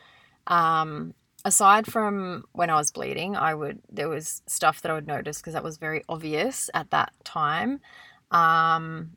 um, 0.47 1.15
aside 1.45 1.87
from 1.87 2.45
when 2.53 2.71
I 2.71 2.77
was 2.77 2.91
bleeding, 2.91 3.37
I 3.37 3.55
would 3.55 3.81
there 3.91 4.09
was 4.09 4.43
stuff 4.47 4.83
that 4.83 4.91
I 4.91 4.95
would 4.95 5.07
notice 5.07 5.39
because 5.39 5.55
that 5.55 5.65
was 5.65 5.79
very 5.79 6.03
obvious 6.09 6.71
at 6.75 6.91
that 6.91 7.13
time. 7.25 7.81
Um, 8.31 9.17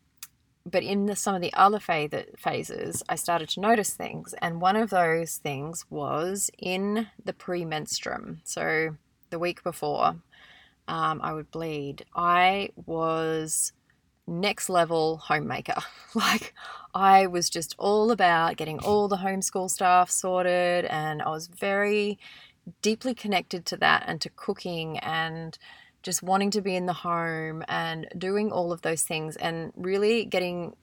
but 0.70 0.84
in 0.84 1.06
the, 1.06 1.16
some 1.16 1.36
of 1.36 1.42
the 1.42 1.54
other 1.54 1.80
phases, 1.80 3.04
I 3.10 3.16
started 3.16 3.50
to 3.50 3.60
notice 3.60 3.92
things. 3.92 4.34
And 4.42 4.62
one 4.62 4.76
of 4.76 4.90
those 4.90 5.38
things 5.38 5.86
was 5.90 6.50
in 6.58 7.08
the 7.24 7.34
premenstruum. 7.34 8.40
So 8.44 8.98
the 9.30 9.40
week 9.40 9.64
before 9.64 10.16
um, 10.88 11.22
I 11.22 11.34
would 11.34 11.52
bleed, 11.52 12.06
I 12.16 12.70
was 12.86 13.74
next 14.28 14.70
level 14.70 15.18
homemaker. 15.18 15.76
like 16.16 16.54
I 16.94 17.28
was 17.28 17.50
just 17.50 17.76
all 17.78 18.12
about 18.12 18.58
getting 18.58 18.80
all 18.80 19.08
the 19.08 19.18
homeschool 19.18 19.70
stuff 19.70 20.10
sorted. 20.10 20.86
And 20.86 21.22
I 21.22 21.30
was 21.30 21.48
very 21.48 22.20
deeply 22.82 23.14
connected 23.14 23.66
to 23.66 23.78
that 23.78 24.04
and 24.08 24.22
to 24.22 24.30
cooking 24.30 25.00
and 25.00 25.58
just 26.02 26.24
wanting 26.24 26.52
to 26.52 26.62
be 26.62 26.76
in 26.76 26.86
the 26.86 26.94
home 26.94 27.64
and 27.68 28.08
doing 28.18 28.52
all 28.52 28.72
of 28.72 28.82
those 28.82 29.04
things 29.04 29.36
and 29.36 29.72
really 29.76 30.26
getting 30.26 30.76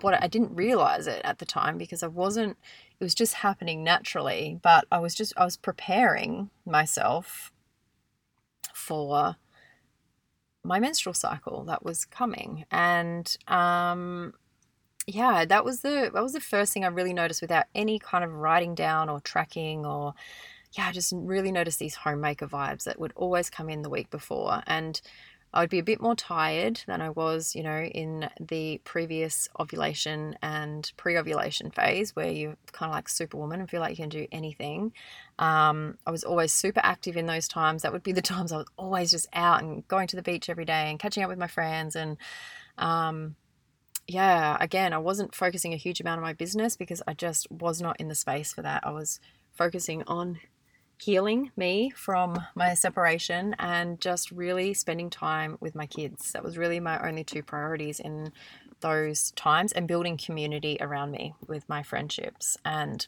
what 0.00 0.22
I 0.22 0.26
didn't 0.26 0.54
realize 0.54 1.06
it 1.06 1.22
at 1.24 1.38
the 1.38 1.46
time 1.46 1.78
because 1.78 2.02
I 2.02 2.08
wasn't 2.08 2.58
it 3.00 3.04
was 3.04 3.14
just 3.14 3.34
happening 3.34 3.82
naturally 3.82 4.58
but 4.62 4.84
I 4.92 4.98
was 4.98 5.14
just 5.14 5.32
I 5.36 5.44
was 5.44 5.56
preparing 5.56 6.50
myself 6.66 7.52
for 8.74 9.36
my 10.64 10.78
menstrual 10.78 11.14
cycle 11.14 11.64
that 11.64 11.84
was 11.84 12.04
coming. 12.04 12.64
And 12.70 13.36
um 13.46 14.34
yeah 15.06 15.46
that 15.46 15.64
was 15.64 15.80
the 15.80 16.10
that 16.12 16.22
was 16.22 16.34
the 16.34 16.40
first 16.40 16.74
thing 16.74 16.84
I 16.84 16.88
really 16.88 17.14
noticed 17.14 17.40
without 17.40 17.64
any 17.74 17.98
kind 17.98 18.22
of 18.24 18.32
writing 18.34 18.74
down 18.74 19.08
or 19.08 19.20
tracking 19.20 19.86
or 19.86 20.12
yeah, 20.72 20.88
I 20.88 20.92
just 20.92 21.12
really 21.16 21.52
noticed 21.52 21.78
these 21.78 21.94
homemaker 21.94 22.46
vibes 22.46 22.84
that 22.84 23.00
would 23.00 23.12
always 23.16 23.50
come 23.50 23.70
in 23.70 23.82
the 23.82 23.90
week 23.90 24.10
before. 24.10 24.62
And 24.66 25.00
I 25.52 25.60
would 25.60 25.70
be 25.70 25.78
a 25.78 25.84
bit 25.84 26.00
more 26.00 26.14
tired 26.14 26.82
than 26.86 27.00
I 27.00 27.08
was, 27.08 27.56
you 27.56 27.62
know, 27.62 27.80
in 27.80 28.28
the 28.38 28.80
previous 28.84 29.48
ovulation 29.58 30.36
and 30.42 30.90
pre 30.98 31.16
ovulation 31.16 31.70
phase 31.70 32.14
where 32.14 32.30
you're 32.30 32.56
kind 32.72 32.90
of 32.90 32.96
like 32.96 33.08
superwoman 33.08 33.60
and 33.60 33.70
feel 33.70 33.80
like 33.80 33.92
you 33.92 33.96
can 33.96 34.10
do 34.10 34.26
anything. 34.30 34.92
Um, 35.38 35.96
I 36.06 36.10
was 36.10 36.22
always 36.22 36.52
super 36.52 36.80
active 36.84 37.16
in 37.16 37.24
those 37.24 37.48
times. 37.48 37.82
That 37.82 37.92
would 37.92 38.02
be 38.02 38.12
the 38.12 38.20
times 38.22 38.52
I 38.52 38.58
was 38.58 38.66
always 38.76 39.10
just 39.10 39.26
out 39.32 39.62
and 39.62 39.88
going 39.88 40.06
to 40.08 40.16
the 40.16 40.22
beach 40.22 40.50
every 40.50 40.66
day 40.66 40.90
and 40.90 40.98
catching 40.98 41.22
up 41.22 41.30
with 41.30 41.38
my 41.38 41.46
friends. 41.46 41.96
And 41.96 42.18
um, 42.76 43.36
yeah, 44.06 44.58
again, 44.60 44.92
I 44.92 44.98
wasn't 44.98 45.34
focusing 45.34 45.72
a 45.72 45.78
huge 45.78 46.00
amount 46.00 46.18
on 46.18 46.24
my 46.24 46.34
business 46.34 46.76
because 46.76 47.02
I 47.08 47.14
just 47.14 47.50
was 47.50 47.80
not 47.80 47.98
in 47.98 48.08
the 48.08 48.14
space 48.14 48.52
for 48.52 48.60
that. 48.62 48.86
I 48.86 48.90
was 48.90 49.18
focusing 49.54 50.02
on 50.06 50.40
healing 51.00 51.52
me 51.56 51.90
from 51.90 52.38
my 52.54 52.74
separation 52.74 53.54
and 53.58 54.00
just 54.00 54.30
really 54.30 54.74
spending 54.74 55.10
time 55.10 55.56
with 55.60 55.74
my 55.74 55.86
kids. 55.86 56.32
That 56.32 56.44
was 56.44 56.58
really 56.58 56.80
my 56.80 56.98
only 57.06 57.24
two 57.24 57.42
priorities 57.42 58.00
in 58.00 58.32
those 58.80 59.30
times 59.32 59.72
and 59.72 59.88
building 59.88 60.16
community 60.16 60.76
around 60.80 61.10
me 61.10 61.34
with 61.46 61.68
my 61.68 61.82
friendships. 61.82 62.56
And 62.64 63.06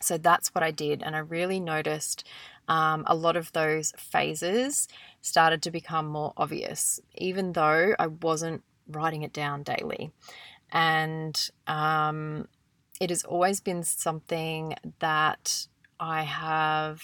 so 0.00 0.16
that's 0.18 0.54
what 0.54 0.64
I 0.64 0.70
did. 0.70 1.02
And 1.02 1.14
I 1.16 1.20
really 1.20 1.60
noticed 1.60 2.26
um, 2.68 3.04
a 3.06 3.14
lot 3.14 3.36
of 3.36 3.52
those 3.52 3.92
phases 3.96 4.88
started 5.20 5.62
to 5.62 5.70
become 5.70 6.06
more 6.06 6.32
obvious, 6.36 7.00
even 7.16 7.52
though 7.52 7.94
I 7.98 8.06
wasn't 8.06 8.62
writing 8.86 9.22
it 9.22 9.32
down 9.32 9.62
daily. 9.62 10.12
And 10.70 11.50
um, 11.66 12.48
it 13.00 13.10
has 13.10 13.24
always 13.24 13.60
been 13.60 13.82
something 13.82 14.74
that 14.98 15.66
I 16.00 16.22
have, 16.22 17.02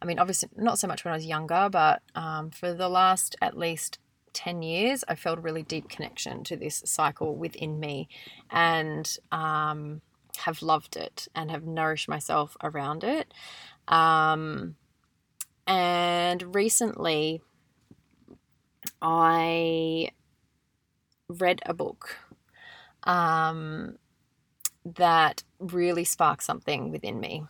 I 0.00 0.06
mean, 0.06 0.18
obviously 0.18 0.48
not 0.56 0.78
so 0.78 0.86
much 0.86 1.04
when 1.04 1.12
I 1.12 1.16
was 1.16 1.26
younger, 1.26 1.68
but 1.70 2.02
um, 2.14 2.50
for 2.50 2.72
the 2.72 2.88
last 2.88 3.36
at 3.40 3.56
least 3.56 3.98
10 4.32 4.62
years, 4.62 5.04
I 5.08 5.14
felt 5.14 5.38
a 5.38 5.42
really 5.42 5.62
deep 5.62 5.88
connection 5.88 6.44
to 6.44 6.56
this 6.56 6.82
cycle 6.86 7.36
within 7.36 7.80
me 7.80 8.08
and 8.50 9.16
um, 9.32 10.00
have 10.38 10.62
loved 10.62 10.96
it 10.96 11.28
and 11.34 11.50
have 11.50 11.64
nourished 11.64 12.08
myself 12.08 12.56
around 12.62 13.04
it. 13.04 13.32
Um, 13.88 14.76
and 15.66 16.54
recently, 16.54 17.42
I 19.02 20.10
read 21.28 21.60
a 21.66 21.74
book 21.74 22.16
um, 23.02 23.96
that 24.84 25.42
really 25.58 26.04
sparked 26.04 26.42
something 26.42 26.90
within 26.90 27.20
me 27.20 27.44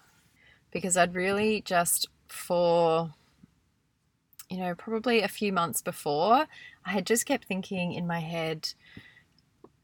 because 0.70 0.96
I'd 0.96 1.14
really 1.14 1.62
just 1.62 2.08
for 2.28 3.14
you 4.50 4.58
know 4.58 4.74
probably 4.74 5.22
a 5.22 5.28
few 5.28 5.52
months 5.52 5.82
before 5.82 6.46
I 6.84 6.90
had 6.90 7.06
just 7.06 7.26
kept 7.26 7.46
thinking 7.46 7.92
in 7.92 8.06
my 8.06 8.20
head 8.20 8.74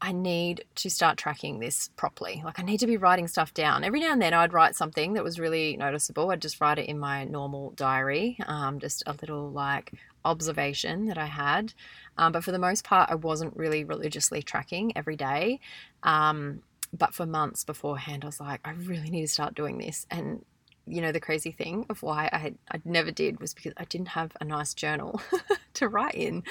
I 0.01 0.11
need 0.11 0.65
to 0.75 0.89
start 0.89 1.17
tracking 1.17 1.59
this 1.59 1.89
properly. 1.95 2.41
Like, 2.43 2.59
I 2.59 2.63
need 2.63 2.79
to 2.81 2.87
be 2.87 2.97
writing 2.97 3.27
stuff 3.27 3.53
down. 3.53 3.83
Every 3.83 4.01
now 4.01 4.11
and 4.11 4.21
then, 4.21 4.33
I'd 4.33 4.53
write 4.53 4.75
something 4.75 5.13
that 5.13 5.23
was 5.23 5.39
really 5.39 5.77
noticeable. 5.77 6.29
I'd 6.29 6.41
just 6.41 6.59
write 6.59 6.77
it 6.77 6.87
in 6.87 6.99
my 6.99 7.23
normal 7.23 7.71
diary, 7.71 8.37
um, 8.45 8.79
just 8.79 9.03
a 9.07 9.13
little 9.13 9.49
like 9.49 9.93
observation 10.23 11.05
that 11.05 11.17
I 11.17 11.25
had. 11.25 11.73
Um, 12.17 12.33
but 12.33 12.43
for 12.43 12.51
the 12.51 12.59
most 12.59 12.83
part, 12.83 13.09
I 13.09 13.15
wasn't 13.15 13.55
really 13.55 13.83
religiously 13.83 14.41
tracking 14.41 14.95
every 14.95 15.15
day. 15.15 15.59
Um, 16.03 16.61
but 16.93 17.13
for 17.13 17.25
months 17.25 17.63
beforehand, 17.63 18.23
I 18.23 18.27
was 18.27 18.39
like, 18.39 18.61
I 18.65 18.71
really 18.71 19.09
need 19.09 19.21
to 19.21 19.27
start 19.27 19.55
doing 19.55 19.77
this. 19.77 20.05
And 20.11 20.43
you 20.87 21.01
know, 21.01 21.11
the 21.11 21.19
crazy 21.19 21.51
thing 21.51 21.85
of 21.89 22.03
why 22.03 22.29
I 22.31 22.37
had 22.37 22.57
I 22.71 22.79
never 22.85 23.11
did 23.11 23.39
was 23.39 23.53
because 23.53 23.73
I 23.77 23.85
didn't 23.85 24.09
have 24.09 24.31
a 24.39 24.45
nice 24.45 24.73
journal 24.73 25.21
to 25.75 25.87
write 25.87 26.15
in, 26.15 26.43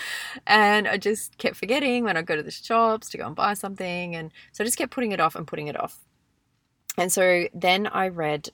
and 0.47 0.88
I 0.88 0.97
just 0.97 1.38
kept 1.38 1.57
forgetting 1.57 2.05
when 2.05 2.17
I 2.17 2.23
go 2.23 2.37
to 2.37 2.43
the 2.43 2.50
shops 2.50 3.09
to 3.11 3.19
go 3.19 3.26
and 3.26 3.37
buy 3.37 3.55
something, 3.55 4.14
and 4.14 4.33
so 4.53 4.64
I 4.64 4.67
just 4.67 4.79
kept 4.79 4.93
putting 4.93 5.12
it 5.12 5.21
off 5.21 5.35
and 5.37 5.47
putting 5.47 5.69
it 5.69 5.79
off. 5.79 5.99
And 6.97 7.12
so 7.12 7.47
then 7.55 7.87
I 7.87 8.09
read 8.09 8.50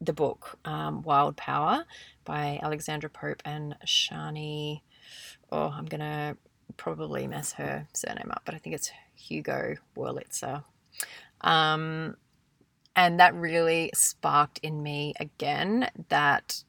the 0.00 0.12
book 0.12 0.58
um, 0.64 1.02
Wild 1.02 1.36
Power 1.36 1.84
by 2.24 2.60
Alexandra 2.62 3.10
Pope 3.10 3.42
and 3.44 3.76
Sjanie. 3.86 4.82
Oh, 5.50 5.68
I'm 5.68 5.86
gonna 5.86 6.36
probably 6.76 7.26
mess 7.26 7.52
her 7.52 7.86
surname 7.92 8.30
up, 8.30 8.42
but 8.44 8.54
I 8.54 8.58
think 8.58 8.74
it's 8.74 8.90
Hugo 9.14 9.76
Wurlitzer. 9.96 10.64
Um, 11.40 12.16
and 12.98 13.20
that 13.20 13.32
really 13.32 13.92
sparked 13.94 14.58
in 14.58 14.82
me 14.82 15.14
again 15.20 15.88
that, 16.08 16.64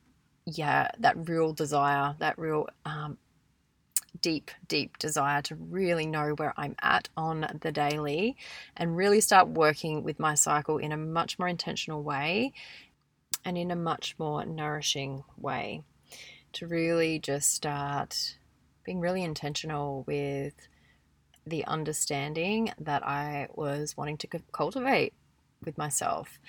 yeah, 0.46 0.92
that 1.00 1.28
real 1.28 1.54
desire, 1.54 2.14
that 2.20 2.38
real 2.38 2.68
um, 2.86 3.18
deep, 4.22 4.52
deep 4.68 5.00
desire 5.00 5.42
to 5.42 5.56
really 5.56 6.06
know 6.06 6.36
where 6.38 6.54
I'm 6.56 6.76
at 6.84 7.10
on 7.18 7.48
the 7.62 7.72
daily 7.72 8.38
and 8.78 8.96
really 8.96 9.22
start 9.22 9.48
working 9.48 10.04
with 10.04 10.20
my 10.20 10.36
cycle 10.36 10.78
in 10.78 10.92
a 10.92 10.98
much 10.98 11.40
more 11.40 11.48
intentional 11.48 12.04
way 12.04 12.54
and 13.44 13.58
in 13.58 13.72
a 13.72 13.76
much 13.76 14.14
more 14.20 14.46
nourishing 14.46 15.24
way. 15.36 15.82
To 16.54 16.68
really 16.68 17.18
just 17.18 17.52
start 17.56 18.38
being 18.84 19.00
really 19.00 19.24
intentional 19.24 20.04
with 20.06 20.54
the 21.48 21.66
understanding 21.66 22.72
that 22.80 23.04
I 23.04 23.48
was 23.56 23.98
wanting 23.98 24.18
to 24.18 24.28
cultivate 24.52 25.14
with 25.66 25.78
myself. 25.78 26.39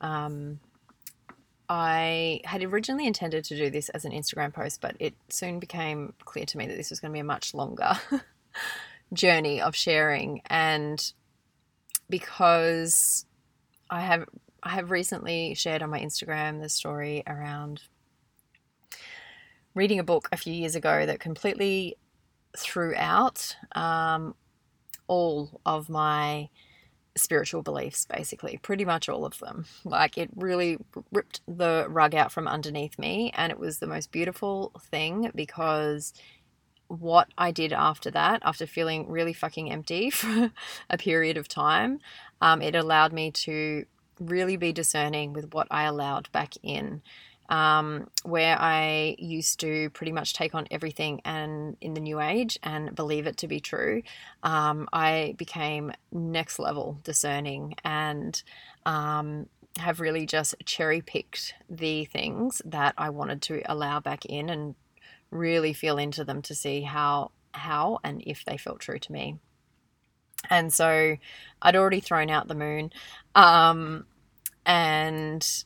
Um, 0.00 0.60
I 1.68 2.40
had 2.44 2.64
originally 2.64 3.06
intended 3.06 3.44
to 3.44 3.56
do 3.56 3.70
this 3.70 3.90
as 3.90 4.04
an 4.04 4.12
Instagram 4.12 4.52
post, 4.52 4.80
but 4.80 4.96
it 4.98 5.14
soon 5.28 5.60
became 5.60 6.14
clear 6.24 6.44
to 6.46 6.58
me 6.58 6.66
that 6.66 6.76
this 6.76 6.90
was 6.90 6.98
going 6.98 7.12
to 7.12 7.14
be 7.14 7.20
a 7.20 7.24
much 7.24 7.54
longer 7.54 7.92
journey 9.12 9.60
of 9.60 9.76
sharing. 9.76 10.42
And 10.46 11.12
because 12.08 13.24
I 13.88 14.00
have 14.00 14.26
I 14.62 14.70
have 14.70 14.90
recently 14.90 15.54
shared 15.54 15.82
on 15.82 15.90
my 15.90 16.00
Instagram 16.00 16.60
the 16.60 16.68
story 16.68 17.22
around 17.26 17.82
reading 19.74 19.98
a 19.98 20.04
book 20.04 20.28
a 20.32 20.36
few 20.36 20.52
years 20.52 20.74
ago 20.74 21.06
that 21.06 21.20
completely 21.20 21.96
threw 22.56 22.94
out 22.96 23.56
um, 23.74 24.34
all 25.06 25.60
of 25.64 25.88
my 25.88 26.48
spiritual 27.16 27.62
beliefs, 27.62 28.06
basically, 28.06 28.58
pretty 28.62 28.84
much 28.84 29.08
all 29.08 29.24
of 29.24 29.38
them. 29.38 29.66
Like 29.84 30.16
it 30.16 30.30
really 30.36 30.78
ripped 31.12 31.40
the 31.46 31.86
rug 31.88 32.14
out 32.14 32.32
from 32.32 32.48
underneath 32.48 32.98
me, 32.98 33.32
and 33.34 33.50
it 33.50 33.58
was 33.58 33.78
the 33.78 33.86
most 33.86 34.12
beautiful 34.12 34.72
thing 34.90 35.30
because 35.34 36.12
what 36.88 37.28
I 37.38 37.52
did 37.52 37.72
after 37.72 38.10
that, 38.10 38.42
after 38.44 38.66
feeling 38.66 39.08
really 39.08 39.32
fucking 39.32 39.70
empty 39.70 40.10
for 40.10 40.52
a 40.88 40.98
period 40.98 41.36
of 41.36 41.48
time, 41.48 42.00
um, 42.40 42.62
it 42.62 42.74
allowed 42.74 43.12
me 43.12 43.30
to 43.30 43.84
really 44.18 44.56
be 44.56 44.72
discerning 44.72 45.32
with 45.32 45.54
what 45.54 45.66
I 45.70 45.84
allowed 45.84 46.30
back 46.32 46.54
in 46.62 47.02
um, 47.50 48.08
where 48.22 48.56
I 48.58 49.16
used 49.18 49.60
to 49.60 49.90
pretty 49.90 50.12
much 50.12 50.32
take 50.32 50.54
on 50.54 50.68
everything 50.70 51.20
and 51.24 51.76
in 51.80 51.94
the 51.94 52.00
new 52.00 52.20
age 52.20 52.58
and 52.62 52.94
believe 52.94 53.26
it 53.26 53.36
to 53.38 53.48
be 53.48 53.60
true, 53.60 54.02
um, 54.42 54.88
I 54.92 55.34
became 55.36 55.92
next 56.12 56.58
level 56.58 56.98
discerning 57.02 57.74
and 57.84 58.40
um, 58.86 59.48
have 59.78 60.00
really 60.00 60.26
just 60.26 60.54
cherry 60.64 61.02
picked 61.02 61.54
the 61.68 62.04
things 62.04 62.62
that 62.64 62.94
I 62.96 63.10
wanted 63.10 63.42
to 63.42 63.62
allow 63.70 63.98
back 64.00 64.24
in 64.24 64.48
and 64.48 64.76
really 65.30 65.72
feel 65.72 65.98
into 65.98 66.24
them 66.24 66.42
to 66.42 66.54
see 66.54 66.82
how 66.82 67.32
how 67.52 67.98
and 68.04 68.22
if 68.24 68.44
they 68.44 68.56
felt 68.56 68.78
true 68.78 68.98
to 68.98 69.12
me. 69.12 69.36
And 70.48 70.72
so 70.72 71.16
I'd 71.60 71.76
already 71.76 72.00
thrown 72.00 72.30
out 72.30 72.46
the 72.46 72.54
moon. 72.54 72.92
Um, 73.34 74.06
and 74.64 75.64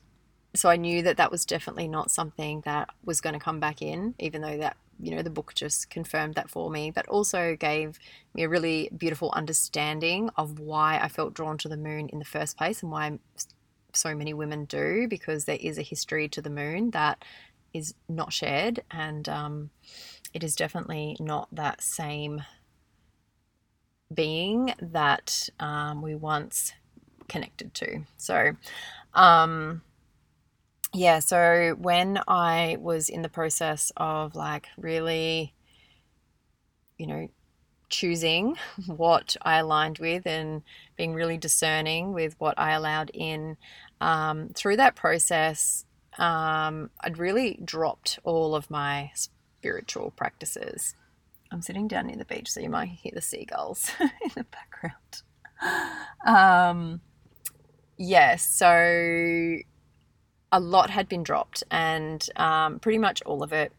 so 0.54 0.68
I 0.68 0.76
knew 0.76 1.02
that 1.02 1.16
that 1.16 1.30
was 1.30 1.44
definitely 1.44 1.88
not 1.88 2.10
something 2.10 2.62
that 2.64 2.90
was 3.04 3.20
going 3.20 3.34
to 3.34 3.40
come 3.40 3.60
back 3.60 3.82
in, 3.82 4.14
even 4.18 4.42
though 4.42 4.58
that 4.58 4.76
you 5.00 5.14
know 5.14 5.22
the 5.22 5.30
book 5.30 5.52
just 5.54 5.90
confirmed 5.90 6.34
that 6.34 6.48
for 6.48 6.70
me, 6.70 6.90
but 6.90 7.08
also 7.08 7.56
gave 7.56 7.98
me 8.34 8.44
a 8.44 8.48
really 8.48 8.88
beautiful 8.96 9.32
understanding 9.32 10.30
of 10.36 10.60
why 10.60 10.98
I 10.98 11.08
felt 11.08 11.34
drawn 11.34 11.58
to 11.58 11.68
the 11.68 11.76
moon 11.76 12.08
in 12.08 12.20
the 12.20 12.24
first 12.24 12.56
place 12.56 12.82
and 12.82 12.92
why 12.92 13.18
so 13.92 14.14
many 14.14 14.34
women 14.34 14.64
do, 14.64 15.06
because 15.08 15.44
there 15.44 15.58
is 15.60 15.78
a 15.78 15.82
history 15.82 16.28
to 16.28 16.42
the 16.42 16.50
moon 16.50 16.90
that 16.90 17.24
is 17.72 17.94
not 18.08 18.32
shared, 18.32 18.80
and 18.90 19.28
um, 19.28 19.70
it 20.32 20.44
is 20.44 20.54
definitely 20.54 21.16
not 21.18 21.48
that 21.52 21.82
same 21.82 22.44
being 24.12 24.72
that 24.80 25.48
um, 25.58 26.00
we 26.00 26.14
once 26.14 26.72
connected 27.28 27.74
to. 27.74 28.04
So, 28.16 28.52
um, 29.14 29.82
yeah, 30.94 31.18
so 31.18 31.74
when 31.78 32.20
I 32.28 32.76
was 32.80 33.08
in 33.08 33.22
the 33.22 33.28
process 33.28 33.90
of 33.96 34.36
like 34.36 34.68
really, 34.78 35.52
you 36.98 37.06
know, 37.06 37.28
choosing 37.88 38.56
what 38.86 39.36
I 39.42 39.58
aligned 39.58 39.98
with 39.98 40.26
and 40.26 40.62
being 40.96 41.14
really 41.14 41.36
discerning 41.36 42.12
with 42.12 42.36
what 42.38 42.54
I 42.58 42.72
allowed 42.72 43.10
in, 43.12 43.56
um, 44.00 44.50
through 44.54 44.76
that 44.76 44.94
process, 44.94 45.84
um, 46.18 46.90
I'd 47.00 47.18
really 47.18 47.58
dropped 47.64 48.20
all 48.22 48.54
of 48.54 48.70
my 48.70 49.10
spiritual 49.14 50.12
practices. 50.12 50.94
I'm 51.50 51.62
sitting 51.62 51.88
down 51.88 52.06
near 52.06 52.16
the 52.16 52.24
beach, 52.24 52.50
so 52.50 52.60
you 52.60 52.70
might 52.70 52.88
hear 52.88 53.12
the 53.14 53.20
seagulls 53.20 53.90
in 54.00 54.30
the 54.36 54.44
background. 54.44 55.22
Um, 56.26 57.00
yes, 57.96 58.58
yeah, 58.60 59.56
so 59.58 59.64
a 60.54 60.60
lot 60.60 60.88
had 60.88 61.08
been 61.08 61.24
dropped, 61.24 61.64
and 61.68 62.24
um, 62.36 62.78
pretty 62.78 62.98
much 62.98 63.20
all 63.22 63.42
of 63.42 63.52
it, 63.52 63.72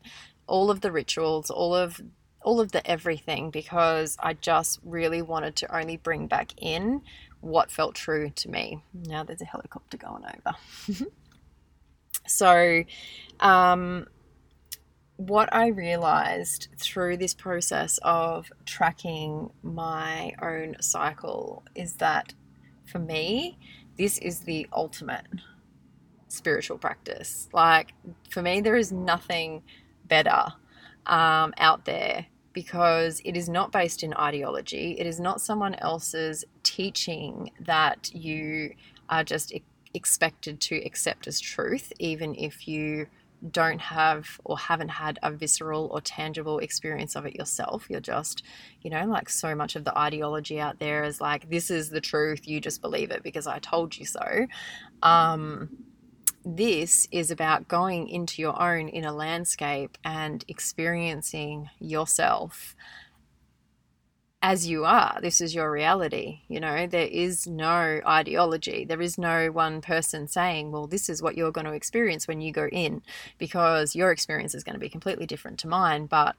all 0.46 0.70
of 0.70 0.82
the 0.82 0.92
rituals, 0.92 1.50
all 1.50 1.74
of 1.74 2.02
all 2.44 2.60
of 2.60 2.74
the 2.74 2.86
everything, 2.86 3.50
because 3.50 4.18
I 4.20 4.34
just 4.34 4.82
really 4.84 5.22
wanted 5.22 5.56
to 5.58 5.76
only 5.76 5.96
bring 5.96 6.28
back 6.28 6.52
in 6.58 7.02
what 7.40 7.72
felt 7.72 7.96
true 7.96 8.30
to 8.30 8.50
me. 8.50 8.84
Now 8.94 9.24
there's 9.24 9.42
a 9.42 9.46
helicopter 9.46 9.96
going 9.96 10.24
over. 10.26 11.08
so, 12.28 12.84
um, 13.40 14.08
what 15.16 15.48
I 15.56 15.68
realized 15.68 16.68
through 16.78 17.16
this 17.18 17.34
process 17.34 18.00
of 18.04 18.52
tracking 18.66 19.50
my 19.64 20.34
own 20.42 20.76
cycle 20.82 21.64
is 21.74 21.94
that 21.96 22.34
for 22.86 23.00
me, 23.00 23.58
this 23.98 24.18
is 24.18 24.42
the 24.42 24.68
ultimate 24.74 25.26
spiritual 26.36 26.78
practice. 26.78 27.50
Like 27.54 27.94
for 28.30 28.42
me, 28.42 28.62
there 28.62 28.76
is 28.76 28.92
nothing 28.92 29.64
better 30.08 30.46
um, 31.06 31.54
out 31.58 31.86
there 31.86 32.28
because 32.54 33.22
it 33.26 33.36
is 33.36 33.50
not 33.50 33.72
based 33.72 34.02
in 34.04 34.14
ideology. 34.14 34.96
It 34.98 35.06
is 35.06 35.20
not 35.20 35.42
someone 35.42 35.76
else's 35.76 36.46
teaching 36.64 37.52
that 37.60 38.12
you 38.14 38.76
are 39.10 39.24
just 39.24 39.54
expected 39.94 40.60
to 40.62 40.78
accept 40.78 41.28
as 41.28 41.40
truth, 41.40 41.92
even 42.00 42.34
if 42.36 42.68
you 42.68 43.08
don't 43.52 43.80
have 43.80 44.40
or 44.44 44.58
haven't 44.58 44.90
had 44.90 45.20
a 45.22 45.32
visceral 45.32 45.88
or 45.92 46.02
tangible 46.02 46.60
experience 46.60 47.16
of 47.16 47.26
it 47.26 47.36
yourself. 47.36 47.86
You're 47.90 48.00
just, 48.00 48.44
you 48.82 48.90
know, 48.90 49.06
like 49.06 49.30
so 49.30 49.54
much 49.54 49.76
of 49.76 49.84
the 49.84 49.96
ideology 49.98 50.60
out 50.60 50.80
there 50.80 51.04
is 51.04 51.22
like, 51.22 51.50
this 51.50 51.70
is 51.70 51.90
the 51.90 52.02
truth, 52.02 52.48
you 52.48 52.60
just 52.60 52.82
believe 52.82 53.12
it 53.12 53.22
because 53.22 53.48
I 53.48 53.60
told 53.60 53.98
you 53.98 54.06
so. 54.06 54.48
Um, 55.04 55.70
this 56.46 57.08
is 57.12 57.32
about 57.32 57.68
going 57.68 58.08
into 58.08 58.42
your 58.42 58.62
own 58.62 58.88
inner 58.88 59.12
landscape 59.12 59.98
and 60.04 60.46
experiencing 60.48 61.70
yourself 61.80 62.76
as 64.44 64.68
you 64.68 64.86
are. 64.86 65.18
This 65.24 65.42
is 65.42 65.56
your 65.56 65.72
reality. 65.72 66.42
You 66.48 66.60
know, 66.60 66.86
there 66.86 67.08
is 67.08 67.48
no 67.48 68.00
ideology. 68.06 68.86
There 68.86 69.02
is 69.02 69.18
no 69.18 69.48
one 69.48 69.82
person 69.82 70.28
saying, 70.28 70.72
well, 70.72 70.86
this 70.86 71.10
is 71.10 71.20
what 71.20 71.36
you're 71.36 71.52
going 71.52 71.66
to 71.66 71.74
experience 71.74 72.28
when 72.28 72.42
you 72.42 72.52
go 72.52 72.68
in, 72.68 73.02
because 73.40 73.96
your 73.96 74.12
experience 74.12 74.54
is 74.54 74.64
going 74.64 74.76
to 74.76 74.80
be 74.80 74.88
completely 74.88 75.26
different 75.26 75.58
to 75.60 75.68
mine. 75.68 76.06
But 76.06 76.36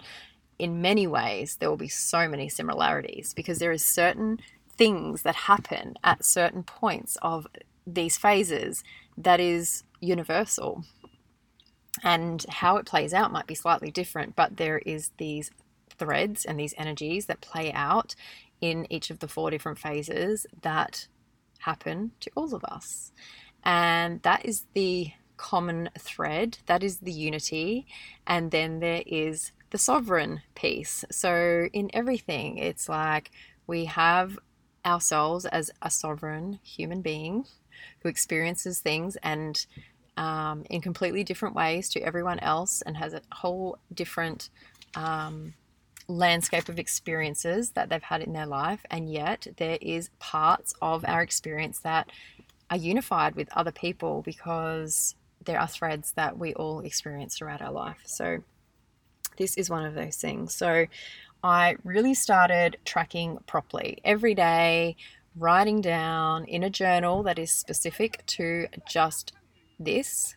in 0.57 0.81
many 0.81 1.09
ways, 1.09 1.57
there 1.57 1.69
will 1.69 1.77
be 1.77 1.89
so 1.89 2.29
many 2.29 2.49
similarities 2.49 3.35
because 3.35 3.59
there 3.59 3.73
is 3.73 3.85
certain 3.85 4.39
things 4.77 5.23
that 5.23 5.35
happen 5.35 5.97
at 6.05 6.25
certain 6.25 6.63
points 6.63 7.19
of 7.23 7.49
these 7.85 8.17
phases 8.17 8.85
that 9.19 9.41
is 9.41 9.85
universal. 10.01 10.85
And 12.03 12.45
how 12.49 12.77
it 12.77 12.87
plays 12.87 13.15
out 13.15 13.33
might 13.33 13.47
be 13.47 13.55
slightly 13.55 13.91
different, 13.91 14.37
but 14.37 14.57
there 14.57 14.79
is 14.79 15.11
these 15.17 15.51
threads 15.99 16.45
and 16.45 16.61
these 16.61 16.75
energies 16.77 17.27
that 17.27 17.41
play 17.41 17.73
out 17.73 18.15
in 18.61 18.87
each 18.91 19.11
of 19.11 19.21
the 19.21 19.29
four 19.29 19.51
different 19.51 19.79
phases 19.79 20.47
that 20.63 21.09
happen 21.61 22.13
to 22.21 22.31
all 22.37 22.55
of 22.55 22.65
us. 22.65 23.13
And 23.65 24.23
that 24.23 24.45
is 24.45 24.65
the 24.75 25.13
common 25.37 25.91
thread, 25.99 26.59
that 26.67 26.83
is 26.83 26.99
the 26.99 27.13
unity. 27.13 27.87
And 28.27 28.51
then 28.51 28.81
there 28.81 29.03
is 29.07 29.53
the 29.71 29.79
sovereign 29.79 30.43
piece. 30.55 31.05
So, 31.11 31.69
in 31.73 31.91
everything, 31.93 32.59
it's 32.59 32.89
like 32.89 33.31
we 33.67 33.87
have 33.87 34.39
ourselves 34.85 35.45
as 35.47 35.71
a 35.83 35.91
sovereign 35.91 36.61
human 36.63 37.03
being 37.03 37.45
who 38.01 38.09
experiences 38.09 38.81
things 38.81 39.17
and 39.23 39.67
um, 40.17 40.65
in 40.71 40.81
completely 40.81 41.25
different 41.25 41.55
ways 41.55 41.89
to 41.91 42.01
everyone 42.01 42.39
else 42.41 42.83
and 42.83 42.97
has 42.97 43.13
a 43.13 43.21
whole 43.33 43.79
different 43.93 44.51
um, 44.95 45.55
landscape 46.09 46.69
of 46.69 46.79
experiences 46.79 47.71
that 47.71 47.89
they've 47.89 48.03
had 48.03 48.23
in 48.23 48.33
their 48.33 48.47
life. 48.47 48.85
And 48.91 49.13
yet, 49.13 49.47
there 49.57 49.79
is 49.81 50.11
parts 50.19 50.75
of 50.81 51.05
our 51.07 51.23
experience 51.23 51.81
that 51.81 52.09
are 52.71 52.77
unified 52.77 53.35
with 53.35 53.49
other 53.53 53.73
people 53.73 54.23
because 54.23 55.15
there 55.45 55.61
are 55.61 55.69
threads 55.69 56.13
that 56.17 56.39
we 56.39 56.55
all 56.55 56.81
experience 56.81 57.37
throughout 57.37 57.63
our 57.63 57.73
life. 57.73 58.03
So, 58.05 58.39
this 59.37 59.57
is 59.57 59.69
one 59.69 59.85
of 59.85 59.95
those 59.95 60.17
things. 60.17 60.55
So, 60.55 60.87
I 61.43 61.77
really 61.85 62.15
started 62.15 62.79
tracking 62.85 63.39
properly 63.47 63.99
every 64.05 64.35
day, 64.35 64.97
writing 65.37 65.81
down 65.81 66.45
in 66.45 66.63
a 66.63 66.71
journal 66.71 67.23
that 67.23 67.39
is 67.39 67.51
specific 67.51 68.25
to 68.27 68.67
just 68.89 69.33
this. 69.79 70.37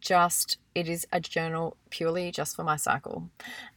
Just 0.00 0.58
it 0.74 0.88
is 0.88 1.06
a 1.12 1.20
journal 1.20 1.76
purely 1.90 2.30
just 2.30 2.54
for 2.54 2.62
my 2.62 2.76
cycle 2.76 3.30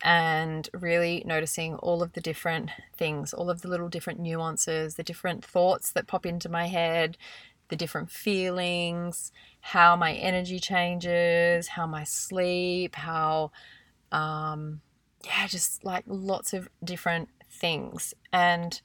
and 0.04 0.70
really 0.74 1.24
noticing 1.26 1.76
all 1.76 2.04
of 2.04 2.14
the 2.14 2.22
different 2.22 2.70
things, 2.96 3.34
all 3.34 3.50
of 3.50 3.62
the 3.62 3.68
little 3.68 3.90
different 3.90 4.20
nuances, 4.20 4.96
the 4.96 5.04
different 5.04 5.44
thoughts 5.44 5.92
that 5.92 6.08
pop 6.08 6.26
into 6.26 6.48
my 6.48 6.68
head, 6.68 7.18
the 7.70 7.76
different 7.76 8.12
feelings, 8.12 9.32
how 9.62 9.96
my 9.96 10.14
energy 10.14 10.60
changes, 10.60 11.70
how 11.70 11.88
my 11.88 12.04
sleep, 12.04 12.96
how 12.96 13.52
um, 14.12 14.82
yeah, 15.26 15.48
just 15.48 15.84
like 15.84 16.04
lots 16.08 16.54
of 16.54 16.70
different 16.84 17.30
things. 17.50 18.14
And 18.32 18.80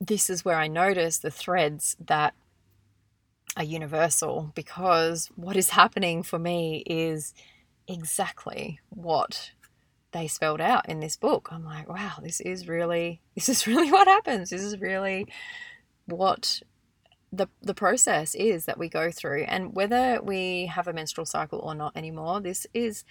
this 0.00 0.30
is 0.30 0.44
where 0.44 0.56
I 0.56 0.68
notice 0.68 1.18
the 1.18 1.30
threads 1.30 1.96
that 2.06 2.34
are 3.56 3.64
universal 3.64 4.52
because 4.54 5.30
what 5.34 5.56
is 5.56 5.70
happening 5.70 6.22
for 6.22 6.38
me 6.38 6.84
is 6.86 7.34
exactly 7.88 8.78
what 8.90 9.52
they 10.12 10.26
spelled 10.26 10.60
out 10.60 10.88
in 10.88 11.00
this 11.00 11.16
book. 11.16 11.48
I'm 11.50 11.64
like, 11.64 11.88
wow, 11.88 12.14
this 12.22 12.40
is 12.40 12.68
really 12.68 13.20
this 13.34 13.48
is 13.48 13.66
really 13.66 13.90
what 13.90 14.06
happens. 14.06 14.50
This 14.50 14.62
is 14.62 14.80
really 14.80 15.26
what 16.06 16.62
the 17.32 17.48
the 17.60 17.74
process 17.74 18.34
is 18.34 18.64
that 18.64 18.78
we 18.78 18.88
go 18.88 19.10
through 19.10 19.44
and 19.44 19.74
whether 19.74 20.20
we 20.22 20.66
have 20.66 20.88
a 20.88 20.92
menstrual 20.92 21.26
cycle 21.26 21.58
or 21.58 21.74
not 21.74 21.96
anymore, 21.96 22.40
this 22.40 22.66
is 22.72 23.04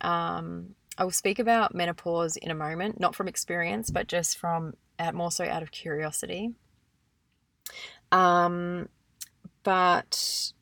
um, 0.00 0.74
I 0.98 1.04
will 1.04 1.10
speak 1.10 1.38
about 1.38 1.74
menopause 1.74 2.36
in 2.36 2.50
a 2.50 2.54
moment, 2.54 3.00
not 3.00 3.14
from 3.14 3.28
experience, 3.28 3.90
but 3.90 4.06
just 4.06 4.36
from 4.38 4.74
uh, 4.98 5.12
more 5.12 5.30
so 5.30 5.44
out 5.44 5.62
of 5.62 5.70
curiosity. 5.70 6.52
Um, 8.12 8.88
but 9.62 10.52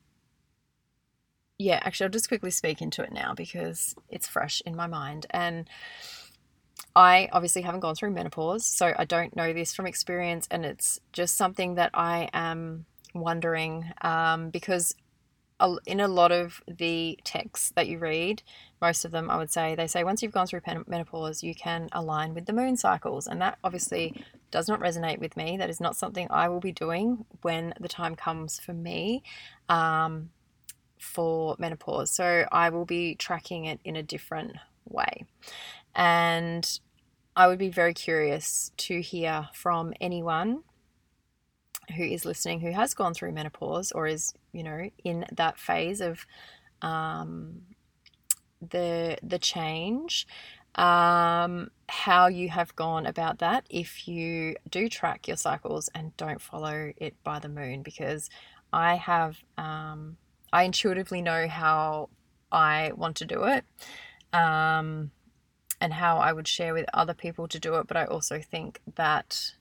yeah, 1.59 1.79
actually, 1.83 2.05
I'll 2.05 2.11
just 2.11 2.27
quickly 2.27 2.51
speak 2.51 2.81
into 2.81 3.03
it 3.03 3.11
now 3.11 3.33
because 3.33 3.95
it's 4.09 4.27
fresh 4.27 4.61
in 4.65 4.75
my 4.75 4.87
mind. 4.87 5.25
And 5.29 5.69
I 6.95 7.29
obviously 7.31 7.61
haven't 7.63 7.81
gone 7.81 7.95
through 7.95 8.11
menopause, 8.11 8.65
so 8.65 8.93
I 8.97 9.05
don't 9.05 9.35
know 9.35 9.53
this 9.53 9.73
from 9.73 9.87
experience, 9.87 10.47
and 10.51 10.65
it's 10.65 10.99
just 11.11 11.37
something 11.37 11.75
that 11.75 11.91
I 11.93 12.29
am 12.33 12.85
wondering 13.15 13.91
um, 14.01 14.49
because 14.49 14.95
in 15.85 15.99
a 15.99 16.07
lot 16.07 16.31
of 16.31 16.61
the 16.67 17.19
texts 17.23 17.71
that 17.75 17.87
you 17.87 17.97
read, 17.97 18.43
most 18.83 19.05
of 19.05 19.11
them, 19.11 19.31
I 19.31 19.37
would 19.37 19.49
say, 19.49 19.75
they 19.75 19.87
say 19.87 20.03
once 20.03 20.21
you've 20.21 20.33
gone 20.33 20.45
through 20.45 20.59
menopause, 20.87 21.41
you 21.41 21.55
can 21.55 21.87
align 21.93 22.33
with 22.33 22.47
the 22.47 22.51
moon 22.51 22.75
cycles. 22.75 23.27
And 23.27 23.41
that 23.41 23.57
obviously 23.63 24.13
does 24.51 24.67
not 24.67 24.81
resonate 24.81 25.19
with 25.19 25.37
me. 25.37 25.55
That 25.55 25.69
is 25.69 25.79
not 25.79 25.95
something 25.95 26.27
I 26.29 26.49
will 26.49 26.59
be 26.59 26.73
doing 26.73 27.25
when 27.43 27.73
the 27.79 27.87
time 27.87 28.15
comes 28.15 28.59
for 28.59 28.73
me 28.73 29.23
um, 29.69 30.31
for 30.99 31.55
menopause. 31.57 32.11
So 32.11 32.45
I 32.51 32.69
will 32.71 32.83
be 32.83 33.15
tracking 33.15 33.63
it 33.63 33.79
in 33.85 33.95
a 33.95 34.03
different 34.03 34.57
way. 34.85 35.23
And 35.95 36.79
I 37.37 37.47
would 37.47 37.59
be 37.59 37.69
very 37.69 37.93
curious 37.93 38.73
to 38.77 39.01
hear 39.01 39.47
from 39.53 39.93
anyone 40.01 40.63
who 41.95 42.03
is 42.03 42.25
listening 42.25 42.59
who 42.59 42.71
has 42.71 42.93
gone 42.93 43.13
through 43.13 43.31
menopause 43.33 43.91
or 43.91 44.07
is 44.07 44.33
you 44.53 44.63
know 44.63 44.89
in 45.03 45.25
that 45.33 45.59
phase 45.59 45.99
of 45.99 46.25
um, 46.81 47.61
the 48.69 49.17
the 49.23 49.39
change 49.39 50.27
um, 50.75 51.69
how 51.87 52.27
you 52.27 52.49
have 52.49 52.75
gone 52.75 53.05
about 53.05 53.39
that 53.39 53.65
if 53.69 54.07
you 54.07 54.55
do 54.69 54.89
track 54.89 55.27
your 55.27 55.37
cycles 55.37 55.89
and 55.93 56.15
don't 56.17 56.41
follow 56.41 56.91
it 56.97 57.15
by 57.23 57.39
the 57.39 57.49
moon 57.49 57.83
because 57.83 58.29
I 58.71 58.95
have 58.95 59.37
um, 59.57 60.17
I 60.51 60.63
intuitively 60.63 61.21
know 61.21 61.47
how 61.47 62.09
I 62.51 62.91
want 62.95 63.17
to 63.17 63.25
do 63.25 63.43
it 63.43 63.65
um, 64.31 65.11
and 65.79 65.93
how 65.93 66.17
I 66.17 66.33
would 66.33 66.47
share 66.47 66.73
with 66.73 66.85
other 66.93 67.13
people 67.13 67.47
to 67.49 67.59
do 67.59 67.75
it 67.75 67.87
but 67.87 67.97
I 67.97 68.05
also 68.05 68.39
think 68.39 68.81
that 68.95 69.53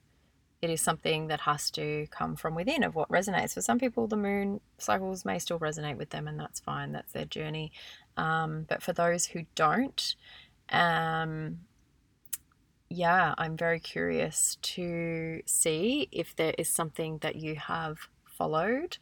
it 0.62 0.70
is 0.70 0.80
something 0.80 1.26
that 1.26 1.40
has 1.40 1.72
to 1.72 2.06
come 2.10 2.36
from 2.36 2.54
within 2.54 2.84
of 2.84 2.94
what 2.94 3.08
resonates. 3.08 3.54
For 3.54 3.60
some 3.60 3.80
people, 3.80 4.06
the 4.06 4.16
moon 4.16 4.60
cycles 4.78 5.24
may 5.24 5.40
still 5.40 5.58
resonate 5.58 5.96
with 5.96 6.10
them, 6.10 6.28
and 6.28 6.38
that's 6.38 6.60
fine. 6.60 6.92
That's 6.92 7.10
their 7.10 7.24
journey. 7.24 7.72
Um, 8.16 8.66
but 8.68 8.82
for 8.82 8.92
those 8.92 9.26
who 9.26 9.46
don't, 9.54 10.14
um, 10.70 11.60
yeah, 12.88 13.34
I'm 13.38 13.56
very 13.56 13.80
curious 13.80 14.58
to 14.62 15.40
see 15.46 16.08
if 16.12 16.36
there 16.36 16.54
is 16.58 16.68
something 16.68 17.18
that 17.18 17.36
you 17.36 17.56
have 17.56 17.98
followed 18.26 18.98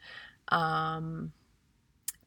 um, 0.48 1.32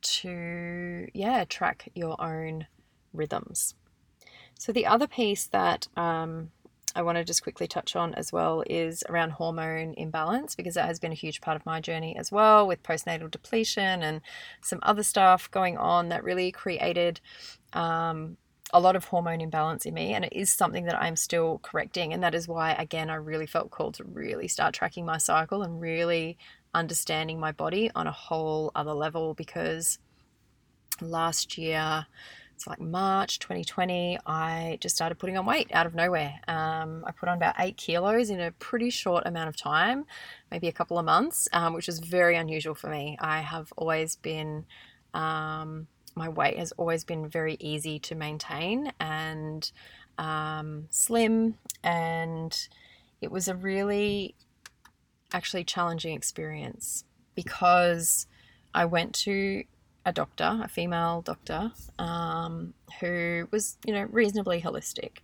to, 0.02 1.08
yeah, 1.14 1.46
track 1.46 1.90
your 1.96 2.22
own 2.22 2.68
rhythms. 3.14 3.76
So, 4.60 4.72
the 4.72 4.86
other 4.86 5.08
piece 5.08 5.46
that 5.48 5.88
um, 5.96 6.52
I 6.96 7.02
want 7.02 7.18
to 7.18 7.24
just 7.24 7.44
quickly 7.44 7.68
touch 7.68 7.96
on 7.96 8.14
as 8.14 8.32
well 8.32 8.64
is 8.68 9.04
around 9.10 9.32
hormone 9.32 9.94
imbalance 9.98 10.56
because 10.56 10.76
that 10.76 10.88
has 10.88 11.00
been 11.00 11.12
a 11.12 11.16
huge 11.16 11.42
part 11.42 11.56
of 11.56 11.66
my 11.66 11.82
journey 11.82 12.16
as 12.16 12.32
well 12.32 12.68
with 12.68 12.84
postnatal 12.84 13.32
depletion 13.32 14.04
and 14.04 14.22
some 14.62 14.80
other 14.84 15.04
stuff 15.04 15.50
going 15.52 15.78
on 15.78 16.10
that 16.10 16.24
really 16.24 16.52
created 16.52 17.20
um, 17.74 18.38
a 18.72 18.80
lot 18.80 18.96
of 18.96 19.06
hormone 19.06 19.42
imbalance 19.42 19.86
in 19.86 19.94
me 19.94 20.14
and 20.14 20.26
it 20.26 20.34
is 20.34 20.52
something 20.52 20.86
that 20.86 21.02
I'm 21.02 21.16
still 21.16 21.60
correcting 21.64 22.14
and 22.14 22.24
that 22.24 22.36
is 22.36 22.48
why 22.48 22.74
again 22.74 23.10
I 23.10 23.16
really 23.16 23.48
felt 23.48 23.72
called 23.72 23.96
to 23.96 24.04
really 24.04 24.48
start 24.48 24.74
tracking 24.74 25.06
my 25.06 25.18
cycle 25.18 25.62
and 25.62 25.82
really 25.82 26.38
understanding 26.74 27.40
my 27.40 27.52
body 27.52 27.92
on 27.96 28.08
a 28.08 28.12
whole 28.12 28.72
other 28.76 28.94
level 28.94 29.34
because 29.36 30.00
last 31.02 31.58
year 31.58 32.08
it's 32.56 32.68
like 32.68 32.80
March 32.80 33.40
2020, 33.40 34.20
I 34.26 34.78
just 34.80 34.96
started 34.96 35.16
putting 35.20 35.38
on 35.38 35.46
weight 35.46 35.70
out 35.74 35.86
of 35.86 35.96
nowhere. 35.96 36.40
Um, 36.48 37.04
I 37.06 37.12
put 37.12 37.28
on 37.30 37.38
about 37.38 37.56
eight 37.60 37.78
kilos 37.78 38.30
in 38.30 38.40
a 38.40 38.52
pretty 38.52 38.90
short 38.90 39.26
amount 39.26 39.50
of 39.50 39.58
time, 39.58 40.06
maybe 40.52 40.68
a 40.68 40.72
couple 40.72 40.98
of 40.98 41.06
months, 41.06 41.48
um, 41.52 41.74
which 41.74 41.90
is 41.90 42.00
very 42.00 42.36
unusual 42.36 42.76
for 42.76 42.90
me. 42.90 43.18
I 43.20 43.42
have 43.42 43.74
always 43.76 44.16
been, 44.16 44.66
um, 45.14 45.88
my 46.16 46.30
weight 46.30 46.58
has 46.58 46.72
always 46.74 47.04
been 47.04 47.28
very 47.28 47.58
easy 47.60 48.00
to 48.00 48.16
maintain 48.16 48.94
and 49.00 49.72
um, 50.18 50.86
slim, 50.90 51.56
and 51.84 52.68
it 53.20 53.32
was 53.32 53.48
a 53.48 53.56
really 53.56 54.36
actually 55.34 55.64
challenging 55.64 56.16
experience 56.16 57.04
because 57.36 58.28
I 58.74 58.86
went 58.86 59.14
to 59.16 59.64
a 60.06 60.12
doctor, 60.12 60.60
a 60.64 60.68
female 60.68 61.22
doctor, 61.22 61.72
um, 61.98 62.74
who 63.00 63.48
was, 63.52 63.78
you 63.86 63.94
know, 63.94 64.04
reasonably 64.04 64.62
holistic. 64.62 65.20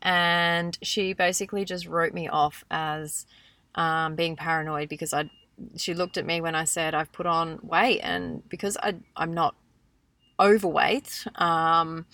And 0.00 0.76
she 0.82 1.12
basically 1.12 1.64
just 1.64 1.86
wrote 1.86 2.14
me 2.14 2.28
off 2.28 2.64
as 2.70 3.26
um, 3.74 4.16
being 4.16 4.36
paranoid 4.36 4.88
because 4.88 5.12
I, 5.12 5.30
she 5.76 5.94
looked 5.94 6.16
at 6.16 6.26
me 6.26 6.40
when 6.40 6.54
I 6.54 6.64
said 6.64 6.94
I've 6.94 7.12
put 7.12 7.26
on 7.26 7.60
weight, 7.62 8.00
and 8.00 8.48
because 8.48 8.76
I, 8.82 8.94
I'm 9.16 9.32
not 9.32 9.54
overweight, 10.40 11.24
um, 11.36 12.06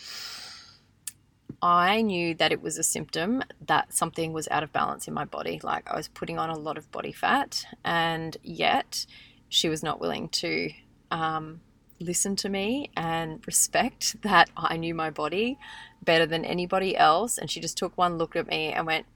I 1.62 2.02
knew 2.02 2.34
that 2.34 2.52
it 2.52 2.62
was 2.62 2.78
a 2.78 2.82
symptom 2.82 3.42
that 3.66 3.94
something 3.94 4.32
was 4.32 4.48
out 4.48 4.62
of 4.62 4.72
balance 4.72 5.08
in 5.08 5.14
my 5.14 5.24
body. 5.24 5.60
Like 5.62 5.90
I 5.90 5.96
was 5.96 6.08
putting 6.08 6.38
on 6.38 6.50
a 6.50 6.58
lot 6.58 6.78
of 6.78 6.90
body 6.90 7.12
fat, 7.12 7.64
and 7.84 8.36
yet 8.42 9.06
she 9.48 9.68
was 9.68 9.82
not 9.82 10.00
willing 10.00 10.28
to 10.28 10.70
um, 11.10 11.60
listen 12.00 12.36
to 12.36 12.48
me 12.48 12.90
and 12.96 13.44
respect 13.46 14.16
that 14.22 14.50
I 14.56 14.76
knew 14.76 14.94
my 14.94 15.10
body 15.10 15.58
better 16.02 16.26
than 16.26 16.44
anybody 16.44 16.96
else. 16.96 17.38
And 17.38 17.50
she 17.50 17.60
just 17.60 17.76
took 17.76 17.96
one 17.96 18.18
look 18.18 18.36
at 18.36 18.48
me 18.48 18.72
and 18.72 18.86
went, 18.86 19.06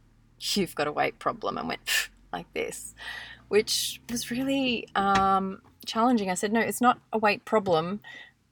You've 0.40 0.74
got 0.74 0.88
a 0.88 0.92
weight 0.92 1.20
problem, 1.20 1.56
and 1.56 1.68
went 1.68 2.08
like 2.32 2.52
this, 2.52 2.96
which 3.46 4.00
was 4.10 4.28
really 4.30 4.88
um, 4.96 5.62
challenging. 5.86 6.30
I 6.30 6.34
said, 6.34 6.52
No, 6.52 6.60
it's 6.60 6.80
not 6.80 6.98
a 7.12 7.18
weight 7.18 7.44
problem. 7.44 8.00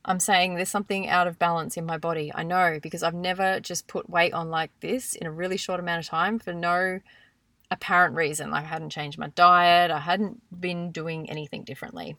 I'm 0.04 0.20
saying 0.20 0.54
there's 0.54 0.70
something 0.70 1.08
out 1.08 1.26
of 1.26 1.38
balance 1.38 1.76
in 1.76 1.84
my 1.84 1.98
body. 1.98 2.32
I 2.34 2.42
know 2.42 2.78
because 2.82 3.02
I've 3.02 3.14
never 3.14 3.60
just 3.60 3.86
put 3.86 4.08
weight 4.08 4.32
on 4.32 4.50
like 4.50 4.70
this 4.80 5.14
in 5.14 5.26
a 5.26 5.30
really 5.30 5.56
short 5.56 5.78
amount 5.78 6.04
of 6.04 6.08
time 6.08 6.38
for 6.38 6.54
no 6.54 7.00
apparent 7.70 8.14
reason. 8.14 8.50
Like 8.50 8.64
I 8.64 8.68
hadn't 8.68 8.90
changed 8.90 9.18
my 9.18 9.28
diet, 9.28 9.90
I 9.90 9.98
hadn't 9.98 10.40
been 10.60 10.90
doing 10.90 11.28
anything 11.28 11.64
differently. 11.64 12.16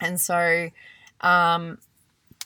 And 0.00 0.20
so 0.20 0.70
um, 1.24 1.78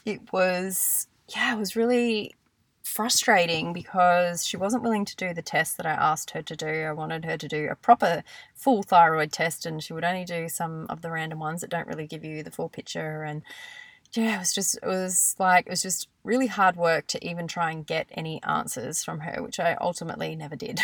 it 0.06 0.32
was, 0.32 1.08
yeah, 1.34 1.54
it 1.54 1.58
was 1.58 1.76
really 1.76 2.34
frustrating 2.82 3.72
because 3.72 4.46
she 4.46 4.56
wasn't 4.56 4.82
willing 4.82 5.04
to 5.04 5.16
do 5.16 5.34
the 5.34 5.42
test 5.42 5.76
that 5.76 5.84
I 5.84 5.90
asked 5.90 6.30
her 6.30 6.42
to 6.42 6.56
do. 6.56 6.66
I 6.66 6.92
wanted 6.92 7.24
her 7.24 7.36
to 7.36 7.48
do 7.48 7.68
a 7.70 7.74
proper 7.74 8.22
full 8.54 8.82
thyroid 8.82 9.32
test, 9.32 9.66
and 9.66 9.82
she 9.82 9.92
would 9.92 10.04
only 10.04 10.24
do 10.24 10.48
some 10.48 10.86
of 10.88 11.02
the 11.02 11.10
random 11.10 11.40
ones 11.40 11.60
that 11.60 11.70
don't 11.70 11.88
really 11.88 12.06
give 12.06 12.24
you 12.24 12.42
the 12.42 12.52
full 12.52 12.68
picture. 12.68 13.24
And 13.24 13.42
yeah, 14.14 14.36
it 14.36 14.38
was 14.38 14.54
just, 14.54 14.78
it 14.82 14.86
was 14.86 15.34
like, 15.38 15.66
it 15.66 15.70
was 15.70 15.82
just 15.82 16.08
really 16.22 16.46
hard 16.46 16.76
work 16.76 17.08
to 17.08 17.28
even 17.28 17.48
try 17.48 17.72
and 17.72 17.86
get 17.86 18.08
any 18.12 18.40
answers 18.44 19.04
from 19.04 19.20
her, 19.20 19.42
which 19.42 19.60
I 19.60 19.76
ultimately 19.80 20.34
never 20.36 20.56
did. 20.56 20.80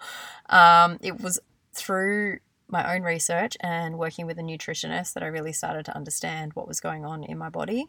um, 0.48 0.98
it 1.02 1.20
was 1.20 1.38
through 1.74 2.38
my 2.68 2.94
own 2.94 3.02
research 3.02 3.56
and 3.60 3.98
working 3.98 4.26
with 4.26 4.38
a 4.38 4.42
nutritionist 4.42 5.12
that 5.14 5.22
I 5.22 5.26
really 5.26 5.52
started 5.52 5.84
to 5.86 5.96
understand 5.96 6.52
what 6.54 6.68
was 6.68 6.80
going 6.80 7.04
on 7.04 7.24
in 7.24 7.38
my 7.38 7.48
body 7.48 7.88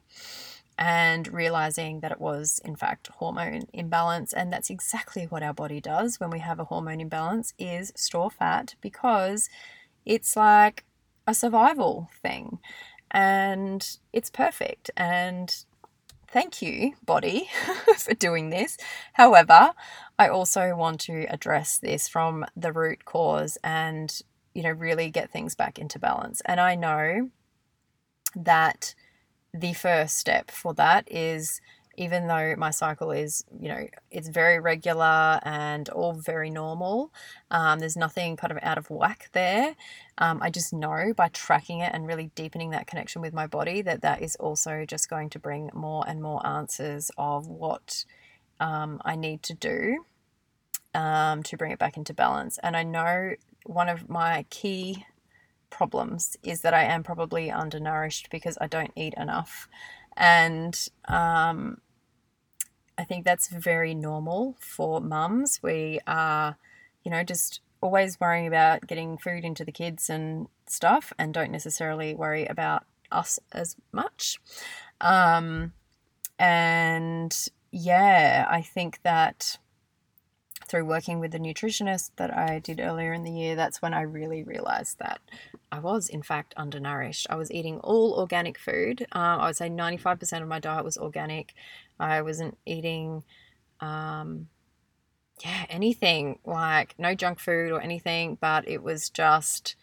and 0.78 1.32
realizing 1.32 2.02
that 2.02 2.12
it 2.12 2.20
was 2.20 2.60
in 2.66 2.76
fact 2.76 3.08
hormone 3.08 3.64
imbalance. 3.74 4.34
And 4.34 4.52
that's 4.52 4.70
exactly 4.70 5.26
what 5.26 5.44
our 5.44 5.54
body 5.54 5.80
does 5.80 6.20
when 6.20 6.30
we 6.30 6.40
have 6.40 6.60
a 6.60 6.66
hormone 6.66 7.00
imbalance 7.00 7.54
is 7.58 7.94
store 7.96 8.30
fat 8.30 8.76
because 8.82 9.50
it's 10.06 10.36
like 10.36 10.84
a 11.26 11.34
survival 11.34 12.10
thing 12.22 12.60
and 13.12 13.98
it's 14.12 14.30
perfect. 14.30 14.92
And 14.98 15.56
thank 16.28 16.62
you 16.62 16.94
body 17.06 17.50
for 17.98 18.14
doing 18.14 18.50
this. 18.50 18.78
However 19.14 19.72
i 20.18 20.28
also 20.28 20.76
want 20.76 21.00
to 21.02 21.26
address 21.30 21.78
this 21.78 22.08
from 22.08 22.46
the 22.56 22.72
root 22.72 23.06
cause 23.06 23.58
and 23.64 24.22
you 24.56 24.64
know 24.64 24.72
really 24.72 25.12
get 25.12 25.30
things 25.30 25.54
back 25.54 25.78
into 25.78 26.00
balance 26.00 26.42
and 26.46 26.60
i 26.60 26.74
know 26.74 27.30
that 28.36 28.96
the 29.54 29.74
first 29.74 30.18
step 30.18 30.50
for 30.52 30.74
that 30.74 31.10
is 31.12 31.62
even 31.98 32.28
though 32.28 32.56
my 32.58 32.72
cycle 32.72 33.12
is, 33.12 33.44
you 33.60 33.70
know, 33.70 33.88
it's 34.12 34.28
very 34.28 34.60
regular 34.60 35.40
and 35.44 35.88
all 35.90 36.14
very 36.14 36.50
normal, 36.50 37.14
um, 37.52 37.80
there's 37.80 37.96
nothing 37.96 38.36
kind 38.36 38.52
of 38.52 38.60
out 38.62 38.78
of 38.78 38.90
whack 38.90 39.30
there. 39.34 39.76
Um, 40.18 40.40
I 40.42 40.50
just 40.50 40.74
know 40.74 41.14
by 41.16 41.30
tracking 41.30 41.80
it 41.80 41.92
and 41.94 42.08
really 42.08 42.32
deepening 42.36 42.72
that 42.72 42.88
connection 42.88 43.22
with 43.22 43.34
my 43.34 43.48
body 43.48 43.82
that 43.82 44.02
that 44.02 44.22
is 44.22 44.36
also 44.38 44.86
just 44.86 45.10
going 45.10 45.30
to 45.32 45.40
bring 45.40 45.70
more 45.74 46.04
and 46.08 46.22
more 46.22 46.46
answers 46.46 47.12
of 47.18 47.48
what 47.48 48.06
um, 48.60 49.02
I 49.06 49.16
need 49.16 49.44
to 49.44 49.54
do 49.54 50.06
um, 50.94 51.44
to 51.44 51.58
bring 51.58 51.72
it 51.72 51.80
back 51.80 51.98
into 51.98 52.14
balance. 52.14 52.58
And 52.62 52.76
I 52.76 52.84
know 52.84 53.36
one 53.66 53.90
of 53.90 54.10
my 54.10 54.46
key 54.50 55.06
problems 55.70 56.38
is 56.44 56.62
that 56.62 56.74
I 56.74 56.84
am 56.84 57.04
probably 57.04 57.52
undernourished 57.52 58.30
because 58.30 58.58
I 58.62 58.68
don't 58.68 58.92
eat 58.96 59.14
enough. 59.18 59.68
And 60.16 60.80
um, 61.08 61.80
I 62.98 63.04
think 63.04 63.26
that's 63.26 63.50
very 63.50 63.94
normal 63.94 64.56
for 64.60 65.02
mums. 65.02 65.60
We 65.62 66.00
are, 66.08 66.58
you 67.04 67.12
know, 67.12 67.24
just 67.24 67.62
always 67.82 68.20
worrying 68.20 68.48
about 68.48 68.88
getting 68.88 69.18
food 69.18 69.44
into 69.44 69.66
the 69.66 69.72
kids 69.72 70.10
and 70.10 70.48
stuff 70.68 71.12
and 71.20 71.34
don't 71.34 71.52
necessarily 71.52 72.16
worry 72.16 72.46
about 72.46 72.86
us 73.12 73.40
as 73.52 73.76
much. 73.92 74.40
Um, 75.02 75.74
and 76.40 77.36
yeah, 77.72 78.48
I 78.50 78.62
think 78.62 79.02
that 79.04 79.60
through 80.68 80.86
working 80.86 81.20
with 81.20 81.32
the 81.32 81.40
nutritionist 81.40 82.12
that 82.16 82.36
I 82.36 82.60
did 82.60 82.80
earlier 82.80 83.14
in 83.14 83.24
the 83.24 83.32
year, 83.32 83.56
that's 83.56 83.82
when 83.82 83.94
I 83.94 84.02
really 84.02 84.44
realized 84.44 85.00
that 85.00 85.20
I 85.72 85.80
was, 85.80 86.10
in 86.10 86.22
fact, 86.22 86.54
undernourished. 86.58 87.28
I 87.30 87.36
was 87.36 87.52
eating 87.52 87.80
all 87.80 88.14
organic 88.14 88.58
food. 88.58 89.06
Um, 89.12 89.42
I 89.42 89.48
would 89.48 89.56
say 89.56 89.70
95% 89.70 90.42
of 90.42 90.48
my 90.48 90.60
diet 90.60 90.86
was 90.86 90.98
organic. 90.98 91.54
I 92.00 92.22
wasn't 92.22 92.58
eating, 92.66 93.24
um, 93.80 94.48
yeah, 95.44 95.66
anything 95.70 96.40
like 96.46 96.96
no 96.98 97.14
junk 97.14 97.40
food 97.40 97.72
or 97.72 97.82
anything, 97.82 98.38
but 98.40 98.68
it 98.68 98.82
was 98.82 99.10
just, 99.10 99.76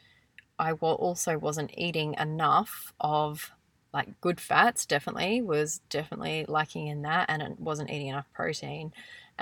I 0.59 0.73
also 0.73 1.39
wasn't 1.39 1.73
eating 1.77 2.15
enough 2.19 2.93
of 3.01 3.53
like 3.93 4.21
good 4.21 4.41
fats, 4.41 4.87
definitely, 4.87 5.43
was 5.43 5.81
definitely 5.91 6.47
lacking 6.49 6.87
in 6.87 7.03
that, 7.03 7.27
and 7.29 7.43
it 7.43 7.61
wasn't 7.61 7.91
eating 7.91 8.09
enough 8.09 8.27
protein. 8.33 8.93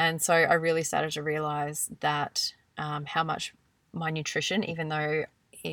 And 0.00 0.20
so 0.20 0.32
I 0.32 0.54
really 0.54 0.82
started 0.82 1.10
to 1.12 1.22
realize 1.22 1.90
that 2.00 2.54
um, 2.78 3.04
how 3.04 3.22
much 3.22 3.52
my 3.92 4.08
nutrition, 4.08 4.64
even 4.64 4.88
though 4.88 5.26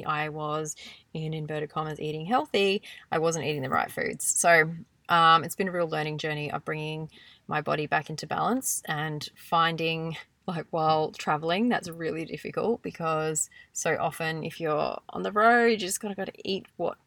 I 0.06 0.28
was 0.28 0.76
in 1.13 1.34
inverted 1.34 1.70
commas 1.70 2.02
eating 2.02 2.26
healthy, 2.26 2.82
I 3.10 3.20
wasn't 3.20 3.46
eating 3.46 3.62
the 3.62 3.70
right 3.70 3.90
foods. 3.90 4.26
So 4.26 4.70
um, 5.08 5.46
it's 5.46 5.56
been 5.56 5.70
a 5.70 5.72
real 5.72 5.88
learning 5.88 6.18
journey 6.18 6.52
of 6.52 6.66
bringing 6.66 7.10
my 7.48 7.62
body 7.62 7.88
back 7.88 8.10
into 8.10 8.28
balance 8.28 8.84
and 8.84 9.26
finding 9.34 10.18
like 10.46 10.66
while 10.72 11.12
traveling 11.12 11.70
that's 11.70 11.90
really 11.90 12.26
difficult 12.26 12.82
because 12.82 13.50
so 13.72 13.96
often 13.98 14.44
if 14.44 14.60
you're 14.60 14.98
on 15.10 15.24
the 15.24 15.32
road 15.32 15.68
you 15.68 15.78
just 15.78 16.00
kind 16.00 16.12
of 16.12 16.18
got 16.18 16.26
to 16.26 16.50
eat 16.50 16.66
what 16.78 16.98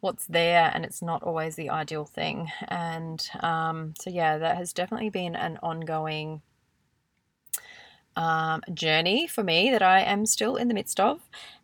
what's 0.00 0.26
there 0.26 0.70
and 0.74 0.84
it's 0.84 1.00
not 1.00 1.22
always 1.22 1.54
the 1.54 1.70
ideal 1.70 2.04
thing 2.04 2.50
and 2.66 3.28
um, 3.40 3.94
so 4.00 4.10
yeah 4.10 4.38
that 4.38 4.56
has 4.56 4.72
definitely 4.72 5.10
been 5.10 5.36
an 5.36 5.56
ongoing 5.62 6.42
um, 8.16 8.62
journey 8.72 9.26
for 9.26 9.42
me 9.42 9.70
that 9.70 9.82
I 9.82 10.00
am 10.00 10.26
still 10.26 10.56
in 10.56 10.68
the 10.68 10.74
midst 10.74 11.00
of, 11.00 11.20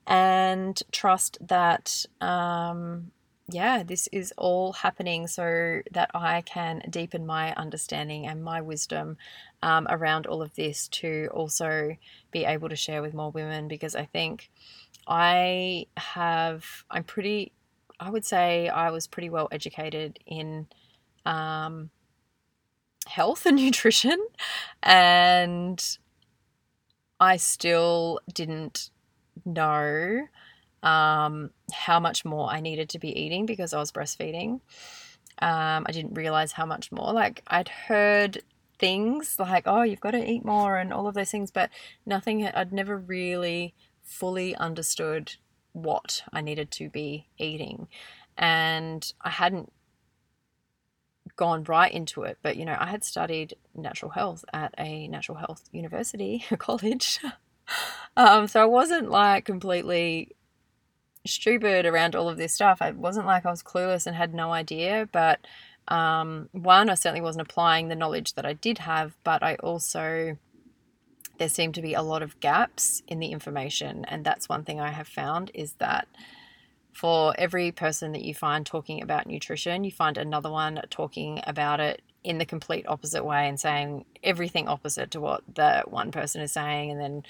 and 0.06 0.80
trust 0.92 1.38
that, 1.40 2.06
um, 2.20 3.10
yeah, 3.48 3.82
this 3.82 4.08
is 4.12 4.32
all 4.36 4.72
happening 4.72 5.26
so 5.26 5.82
that 5.92 6.10
I 6.14 6.42
can 6.42 6.82
deepen 6.90 7.26
my 7.26 7.54
understanding 7.54 8.26
and 8.26 8.42
my 8.42 8.60
wisdom 8.60 9.16
um, 9.62 9.86
around 9.90 10.26
all 10.26 10.42
of 10.42 10.54
this 10.54 10.88
to 10.88 11.28
also 11.32 11.96
be 12.30 12.44
able 12.44 12.68
to 12.68 12.76
share 12.76 13.02
with 13.02 13.14
more 13.14 13.30
women 13.30 13.68
because 13.68 13.94
I 13.94 14.04
think 14.04 14.50
I 15.06 15.86
have, 15.96 16.64
I'm 16.90 17.04
pretty, 17.04 17.52
I 18.00 18.10
would 18.10 18.24
say 18.24 18.68
I 18.68 18.90
was 18.90 19.06
pretty 19.06 19.30
well 19.30 19.48
educated 19.50 20.18
in. 20.26 20.66
Um, 21.24 21.90
health 23.06 23.46
and 23.46 23.56
nutrition 23.64 24.18
and 24.82 25.98
I 27.18 27.36
still 27.36 28.20
didn't 28.32 28.90
know 29.44 30.26
um, 30.82 31.50
how 31.72 32.00
much 32.00 32.24
more 32.24 32.48
I 32.48 32.60
needed 32.60 32.88
to 32.90 32.98
be 32.98 33.18
eating 33.18 33.46
because 33.46 33.72
I 33.72 33.78
was 33.78 33.92
breastfeeding. 33.92 34.60
Um, 35.40 35.84
I 35.86 35.92
didn't 35.92 36.14
realize 36.14 36.52
how 36.52 36.66
much 36.66 36.92
more. 36.92 37.12
Like, 37.12 37.42
I'd 37.46 37.68
heard 37.68 38.42
things 38.78 39.36
like, 39.38 39.64
oh, 39.66 39.82
you've 39.82 40.00
got 40.00 40.12
to 40.12 40.30
eat 40.30 40.44
more 40.44 40.76
and 40.76 40.92
all 40.92 41.06
of 41.06 41.14
those 41.14 41.30
things, 41.30 41.50
but 41.50 41.70
nothing, 42.04 42.46
I'd 42.46 42.72
never 42.72 42.96
really 42.96 43.74
fully 44.02 44.54
understood 44.56 45.34
what 45.72 46.22
I 46.32 46.40
needed 46.40 46.70
to 46.72 46.88
be 46.88 47.26
eating. 47.38 47.88
And 48.38 49.12
I 49.22 49.30
hadn't 49.30 49.72
gone 51.36 51.64
right 51.64 51.92
into 51.92 52.22
it. 52.22 52.38
But, 52.42 52.56
you 52.56 52.64
know, 52.64 52.76
I 52.78 52.86
had 52.86 53.04
studied 53.04 53.54
natural 53.74 54.10
health 54.10 54.44
at 54.52 54.74
a 54.78 55.08
natural 55.08 55.38
health 55.38 55.68
university, 55.72 56.44
college. 56.58 57.20
um, 58.16 58.46
so 58.46 58.62
I 58.62 58.66
wasn't 58.66 59.10
like 59.10 59.44
completely 59.44 60.32
stupid 61.26 61.86
around 61.86 62.14
all 62.14 62.28
of 62.28 62.36
this 62.36 62.54
stuff. 62.54 62.78
I 62.80 62.92
wasn't 62.92 63.26
like 63.26 63.46
I 63.46 63.50
was 63.50 63.62
clueless 63.62 64.06
and 64.06 64.16
had 64.16 64.34
no 64.34 64.52
idea. 64.52 65.08
But 65.10 65.46
um, 65.88 66.48
one, 66.52 66.90
I 66.90 66.94
certainly 66.94 67.20
wasn't 67.20 67.48
applying 67.48 67.88
the 67.88 67.94
knowledge 67.94 68.34
that 68.34 68.46
I 68.46 68.54
did 68.54 68.78
have, 68.78 69.16
but 69.22 69.42
I 69.42 69.56
also 69.56 70.36
there 71.38 71.48
seemed 71.48 71.74
to 71.74 71.82
be 71.82 71.94
a 71.94 72.02
lot 72.02 72.22
of 72.22 72.40
gaps 72.40 73.02
in 73.08 73.18
the 73.18 73.28
information 73.28 74.04
and 74.06 74.24
that's 74.24 74.48
one 74.48 74.64
thing 74.64 74.80
i 74.80 74.90
have 74.90 75.08
found 75.08 75.50
is 75.54 75.74
that 75.74 76.08
for 76.96 77.34
every 77.36 77.72
person 77.72 78.12
that 78.12 78.22
you 78.22 78.34
find 78.34 78.64
talking 78.64 79.02
about 79.02 79.26
nutrition, 79.26 79.84
you 79.84 79.90
find 79.90 80.16
another 80.16 80.50
one 80.50 80.80
talking 80.88 81.40
about 81.46 81.78
it 81.78 82.00
in 82.24 82.38
the 82.38 82.46
complete 82.46 82.86
opposite 82.88 83.24
way 83.24 83.48
and 83.48 83.60
saying 83.60 84.04
everything 84.24 84.66
opposite 84.66 85.10
to 85.10 85.20
what 85.20 85.42
the 85.54 85.82
one 85.86 86.10
person 86.10 86.40
is 86.40 86.52
saying 86.52 86.90
and 86.90 87.00
then 87.00 87.22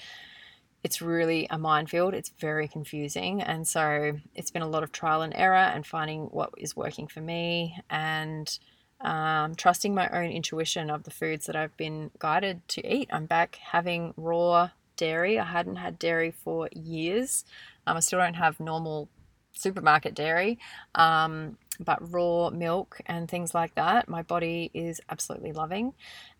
it's 0.83 1.01
really 1.01 1.47
a 1.49 1.57
minefield. 1.57 2.13
It's 2.13 2.31
very 2.39 2.67
confusing 2.67 3.41
and 3.41 3.67
so 3.67 4.17
it's 4.35 4.51
been 4.51 4.61
a 4.61 4.69
lot 4.69 4.83
of 4.83 4.93
trial 4.93 5.21
and 5.21 5.33
error 5.35 5.55
and 5.55 5.85
finding 5.85 6.27
what 6.27 6.51
is 6.57 6.75
working 6.75 7.07
for 7.07 7.19
me 7.19 7.77
and 7.89 8.57
um, 9.01 9.53
trusting 9.55 9.93
my 9.93 10.07
own 10.09 10.31
intuition 10.31 10.89
of 10.89 11.03
the 11.03 11.11
foods 11.11 11.45
that 11.45 11.55
i've 11.55 11.75
been 11.77 12.09
guided 12.19 12.67
to 12.69 12.95
eat. 12.95 13.09
I'm 13.11 13.25
back 13.25 13.59
having 13.61 14.13
raw 14.17 14.69
dairy. 14.95 15.37
I 15.37 15.45
hadn't 15.45 15.75
had 15.75 15.99
dairy 15.99 16.31
for 16.31 16.69
years. 16.73 17.45
Um, 17.85 17.97
i 17.97 17.99
still 17.99 18.19
don't 18.19 18.33
have 18.33 18.59
normal 18.59 19.07
supermarket 19.57 20.13
dairy 20.13 20.57
um, 20.95 21.57
but 21.79 22.11
raw 22.11 22.49
milk 22.49 22.99
and 23.05 23.29
things 23.29 23.53
like 23.53 23.75
that, 23.75 24.09
my 24.09 24.21
body 24.21 24.71
is 24.73 25.01
absolutely 25.09 25.51
loving. 25.51 25.93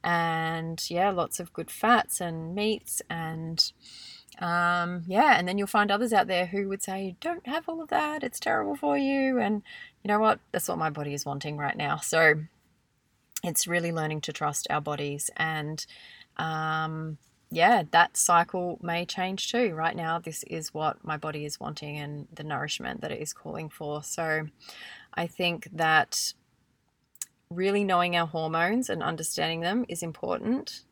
And 0.03 0.83
yeah, 0.89 1.11
lots 1.11 1.39
of 1.39 1.53
good 1.53 1.69
fats 1.69 2.21
and 2.21 2.55
meats 2.55 3.01
and 3.09 3.71
um, 4.39 5.03
yeah, 5.07 5.37
and 5.37 5.47
then 5.47 5.57
you'll 5.57 5.67
find 5.67 5.89
others 5.89 6.13
out 6.13 6.27
there 6.27 6.45
who 6.45 6.67
would 6.69 6.83
say, 6.83 7.15
don't 7.21 7.47
have 7.47 7.67
all 7.67 7.81
of 7.81 7.89
that, 7.89 8.23
it's 8.23 8.39
terrible 8.39 8.75
for 8.75 8.97
you. 8.97 9.39
And 9.39 9.63
you 10.03 10.07
know 10.07 10.19
what? 10.19 10.39
That's 10.51 10.67
what 10.67 10.77
my 10.77 10.89
body 10.89 11.13
is 11.13 11.25
wanting 11.25 11.57
right 11.57 11.75
now. 11.75 11.97
So 11.97 12.35
it's 13.43 13.67
really 13.67 13.91
learning 13.91 14.21
to 14.21 14.33
trust 14.33 14.67
our 14.69 14.81
bodies 14.81 15.29
and 15.37 15.85
um, 16.37 17.17
yeah, 17.49 17.83
that 17.91 18.17
cycle 18.17 18.77
may 18.81 19.05
change 19.05 19.51
too. 19.51 19.73
Right 19.73 19.95
now, 19.95 20.19
this 20.19 20.43
is 20.43 20.73
what 20.73 21.03
my 21.03 21.17
body 21.17 21.45
is 21.45 21.59
wanting 21.59 21.97
and 21.97 22.27
the 22.33 22.43
nourishment 22.43 23.01
that 23.01 23.11
it 23.11 23.21
is 23.21 23.33
calling 23.33 23.69
for. 23.69 24.03
So 24.03 24.47
I 25.13 25.27
think 25.27 25.69
that 25.71 26.33
really 27.49 27.83
knowing 27.83 28.15
our 28.15 28.27
hormones 28.27 28.89
and 28.89 29.01
understanding 29.01 29.61
them 29.61 29.85
is 29.87 30.03
important. 30.03 30.83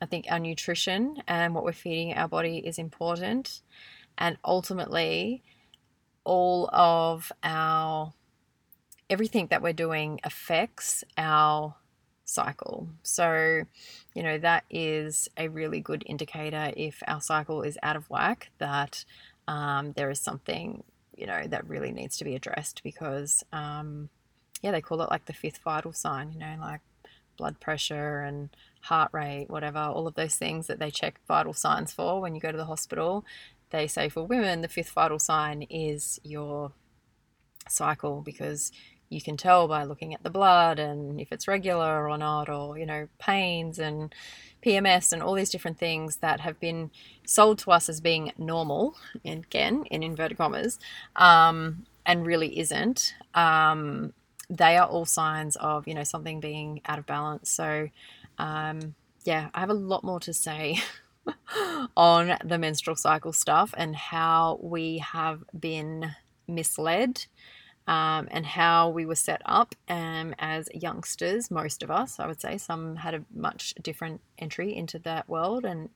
I 0.00 0.06
think 0.06 0.26
our 0.28 0.40
nutrition 0.40 1.22
and 1.28 1.54
what 1.54 1.64
we're 1.64 1.72
feeding 1.72 2.14
our 2.14 2.26
body 2.26 2.58
is 2.58 2.78
important. 2.78 3.62
And 4.18 4.36
ultimately, 4.44 5.44
all 6.24 6.68
of 6.72 7.30
our 7.44 8.12
everything 9.08 9.46
that 9.48 9.62
we're 9.62 9.72
doing 9.72 10.18
affects 10.24 11.04
our 11.16 11.76
cycle. 12.32 12.88
So, 13.02 13.62
you 14.14 14.22
know, 14.22 14.38
that 14.38 14.64
is 14.70 15.28
a 15.36 15.48
really 15.48 15.80
good 15.80 16.02
indicator 16.06 16.72
if 16.76 17.02
our 17.06 17.20
cycle 17.20 17.62
is 17.62 17.78
out 17.82 17.96
of 17.96 18.08
whack 18.10 18.50
that 18.58 19.04
um, 19.48 19.92
there 19.92 20.10
is 20.10 20.20
something 20.20 20.82
you 21.16 21.26
know, 21.26 21.46
that 21.46 21.68
really 21.68 21.92
needs 21.92 22.16
to 22.18 22.24
be 22.24 22.34
addressed 22.34 22.82
because, 22.82 23.44
um, 23.52 24.08
yeah, 24.62 24.70
they 24.70 24.80
call 24.80 25.02
it 25.02 25.10
like 25.10 25.26
the 25.26 25.32
fifth 25.32 25.58
vital 25.58 25.92
sign, 25.92 26.32
you 26.32 26.38
know, 26.38 26.56
like 26.60 26.80
blood 27.36 27.60
pressure 27.60 28.20
and 28.20 28.50
heart 28.82 29.10
rate, 29.12 29.46
whatever, 29.48 29.78
all 29.78 30.06
of 30.06 30.14
those 30.14 30.36
things 30.36 30.66
that 30.66 30.78
they 30.78 30.90
check 30.90 31.20
vital 31.28 31.52
signs 31.52 31.92
for 31.92 32.20
when 32.20 32.34
you 32.34 32.40
go 32.40 32.50
to 32.50 32.58
the 32.58 32.64
hospital. 32.64 33.24
They 33.70 33.86
say 33.86 34.08
for 34.08 34.24
women, 34.24 34.60
the 34.60 34.68
fifth 34.68 34.90
vital 34.90 35.18
sign 35.18 35.62
is 35.62 36.18
your 36.22 36.72
cycle 37.68 38.20
because 38.22 38.72
you 39.12 39.20
can 39.20 39.36
tell 39.36 39.68
by 39.68 39.84
looking 39.84 40.14
at 40.14 40.22
the 40.22 40.30
blood 40.30 40.78
and 40.78 41.20
if 41.20 41.30
it's 41.30 41.46
regular 41.46 42.08
or 42.08 42.16
not, 42.16 42.48
or, 42.48 42.78
you 42.78 42.86
know, 42.86 43.08
pains 43.18 43.78
and 43.78 44.14
PMS 44.64 45.12
and 45.12 45.22
all 45.22 45.34
these 45.34 45.50
different 45.50 45.78
things 45.78 46.16
that 46.16 46.40
have 46.40 46.58
been 46.58 46.90
sold 47.26 47.58
to 47.58 47.70
us 47.72 47.88
as 47.88 48.00
being 48.00 48.32
normal, 48.38 48.96
and 49.24 49.44
again, 49.44 49.84
in 49.90 50.02
inverted 50.02 50.38
commas, 50.38 50.78
um, 51.16 51.86
and 52.06 52.26
really 52.26 52.58
isn't. 52.58 53.14
Um, 53.34 54.12
they 54.48 54.76
are 54.76 54.86
all 54.86 55.04
signs 55.04 55.56
of, 55.56 55.86
you 55.86 55.94
know, 55.94 56.04
something 56.04 56.40
being 56.40 56.80
out 56.86 56.98
of 56.98 57.06
balance. 57.06 57.50
So, 57.50 57.88
um, 58.38 58.94
yeah, 59.24 59.50
I 59.54 59.60
have 59.60 59.70
a 59.70 59.74
lot 59.74 60.04
more 60.04 60.20
to 60.20 60.32
say 60.32 60.80
on 61.96 62.36
the 62.44 62.58
menstrual 62.58 62.96
cycle 62.96 63.32
stuff 63.32 63.74
and 63.76 63.94
how 63.94 64.58
we 64.62 64.98
have 64.98 65.44
been 65.58 66.14
misled 66.46 67.26
um, 67.92 68.26
and 68.30 68.46
how 68.46 68.88
we 68.88 69.04
were 69.04 69.14
set 69.14 69.42
up 69.44 69.74
um, 69.86 70.34
as 70.38 70.66
youngsters, 70.72 71.50
most 71.50 71.82
of 71.82 71.90
us, 71.90 72.18
I 72.18 72.26
would 72.26 72.40
say. 72.40 72.56
Some 72.56 72.96
had 72.96 73.12
a 73.12 73.22
much 73.34 73.74
different 73.82 74.22
entry 74.38 74.74
into 74.74 74.98
that 75.00 75.28
world, 75.28 75.66
and 75.66 75.90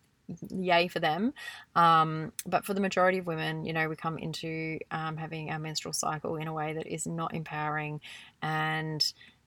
yay 0.51 0.89
for 0.89 1.01
them. 1.01 1.33
Um, 1.75 2.33
but 2.45 2.67
for 2.67 2.75
the 2.75 2.83
majority 2.83 3.17
of 3.17 3.27
women, 3.27 3.65
you 3.65 3.73
know, 3.73 3.89
we 3.89 3.97
come 3.97 4.19
into 4.19 4.79
um, 4.91 5.17
having 5.17 5.51
our 5.51 5.59
menstrual 5.59 5.95
cycle 5.95 6.37
in 6.37 6.49
a 6.49 6.53
way 6.53 6.75
that 6.75 6.87
is 6.87 7.07
not 7.07 7.33
empowering, 7.35 8.03
and 8.43 9.03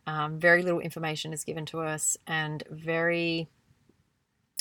um, 0.07 0.39
very 0.39 0.63
little 0.63 0.79
information 0.79 1.33
is 1.33 1.43
given 1.43 1.67
to 1.67 1.81
us, 1.81 2.17
and 2.25 2.63
very 2.71 3.47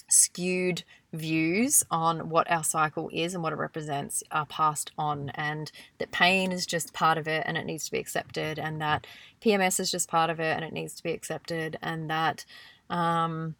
skewed 0.09 0.83
views 1.13 1.85
on 1.91 2.29
what 2.29 2.51
our 2.51 2.65
cycle 2.65 3.11
is 3.13 3.35
and 3.35 3.43
what 3.43 3.53
it 3.53 3.59
represents 3.59 4.23
are 4.31 4.47
passed 4.47 4.91
on, 4.99 5.31
and 5.31 5.71
that 5.99 6.11
pain 6.11 6.53
is 6.53 6.67
just 6.67 6.93
part 6.93 7.19
of 7.19 7.27
it 7.27 7.45
and 7.47 7.57
it 7.57 7.65
needs 7.65 7.85
to 7.87 7.93
be 7.93 7.99
accepted, 7.99 8.59
and 8.59 8.81
that 8.81 9.07
PMS 9.41 9.81
is 9.81 9.91
just 9.91 10.09
part 10.09 10.31
of 10.31 10.41
it 10.41 10.57
and 10.57 10.65
it 10.65 10.73
needs 10.73 10.95
to 10.95 11.03
be 11.03 11.13
accepted, 11.13 11.79
and 11.83 12.11
that, 12.11 12.45
um, 12.91 13.55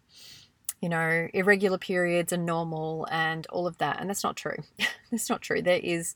you 0.81 0.89
know, 0.89 1.29
irregular 1.35 1.79
periods 1.79 2.33
are 2.33 2.39
normal 2.39 3.07
and 3.11 3.47
all 3.49 3.67
of 3.67 3.79
that. 3.79 4.01
And 4.01 4.09
that's 4.09 4.23
not 4.25 4.37
true. 4.37 4.57
that's 5.11 5.29
not 5.29 5.43
true. 5.43 5.61
There 5.61 5.81
is 5.83 6.15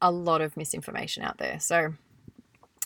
a 0.00 0.10
lot 0.10 0.40
of 0.40 0.56
misinformation 0.56 1.22
out 1.22 1.38
there. 1.38 1.58
So, 1.60 1.94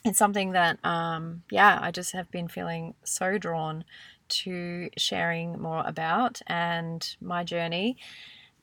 it's 0.05 0.19
something 0.19 0.53
that, 0.53 0.85
um, 0.85 1.45
yeah, 1.51 1.79
I 1.81 1.91
just 1.91 2.13
have 2.13 2.31
been 2.31 2.49
feeling 2.49 2.95
so 3.05 3.39
drawn 3.39 3.85
to 4.33 4.91
sharing 4.97 5.61
more 5.61 5.83
about 5.87 6.41
and 6.47 7.17
my 7.21 7.45
journey. 7.45 7.97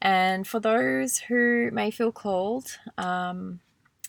And 0.01 0.47
for 0.47 0.60
those 0.60 1.17
who 1.17 1.69
may 1.71 1.91
feel 1.91 2.12
called, 2.12 2.77
um, 2.97 3.60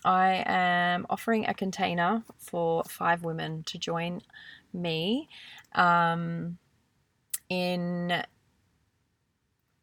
I 0.04 0.42
am 0.46 1.06
offering 1.10 1.46
a 1.46 1.54
container 1.54 2.22
for 2.38 2.84
five 2.84 3.22
women 3.22 3.64
to 3.64 3.78
join 3.78 4.22
me 4.72 5.28
um, 5.74 6.58
in 7.48 8.24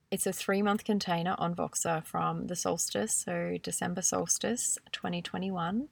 it's 0.09 0.25
a 0.25 0.31
three 0.31 0.61
month 0.61 0.85
container 0.85 1.35
on 1.37 1.53
Voxer 1.53 2.03
from 2.05 2.47
the 2.47 2.55
solstice, 2.55 3.13
so 3.13 3.57
December 3.61 4.01
solstice 4.01 4.77
2021, 4.93 5.89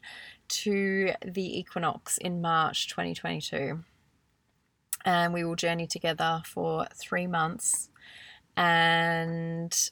to 0.47 1.11
the 1.23 1.59
equinox 1.59 2.17
in 2.17 2.41
March 2.41 2.87
2022 2.87 3.83
and 5.05 5.33
we 5.33 5.43
will 5.43 5.55
journey 5.55 5.87
together 5.87 6.41
for 6.45 6.87
three 6.95 7.27
months 7.27 7.89
and 8.57 9.91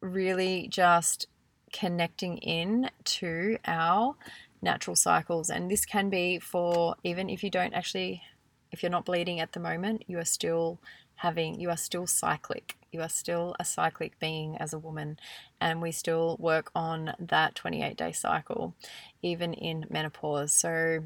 really 0.00 0.68
just 0.68 1.26
connecting 1.72 2.38
in 2.38 2.90
to 3.04 3.58
our 3.66 4.14
natural 4.62 4.96
cycles. 4.96 5.50
And 5.50 5.70
this 5.70 5.84
can 5.84 6.10
be 6.10 6.38
for 6.38 6.94
even 7.02 7.30
if 7.30 7.42
you 7.42 7.50
don't 7.50 7.74
actually, 7.74 8.22
if 8.70 8.82
you're 8.82 8.90
not 8.90 9.06
bleeding 9.06 9.40
at 9.40 9.52
the 9.52 9.60
moment, 9.60 10.04
you 10.06 10.18
are 10.18 10.24
still 10.24 10.78
having, 11.16 11.58
you 11.58 11.70
are 11.70 11.76
still 11.76 12.06
cyclic. 12.06 12.76
You 12.92 13.00
are 13.00 13.08
still 13.08 13.54
a 13.58 13.64
cyclic 13.64 14.18
being 14.18 14.56
as 14.56 14.72
a 14.72 14.78
woman, 14.78 15.18
and 15.60 15.82
we 15.82 15.92
still 15.92 16.36
work 16.38 16.70
on 16.74 17.12
that 17.18 17.54
28 17.54 17.96
day 17.96 18.12
cycle, 18.12 18.74
even 19.22 19.52
in 19.52 19.86
menopause. 19.90 20.52
So, 20.52 21.04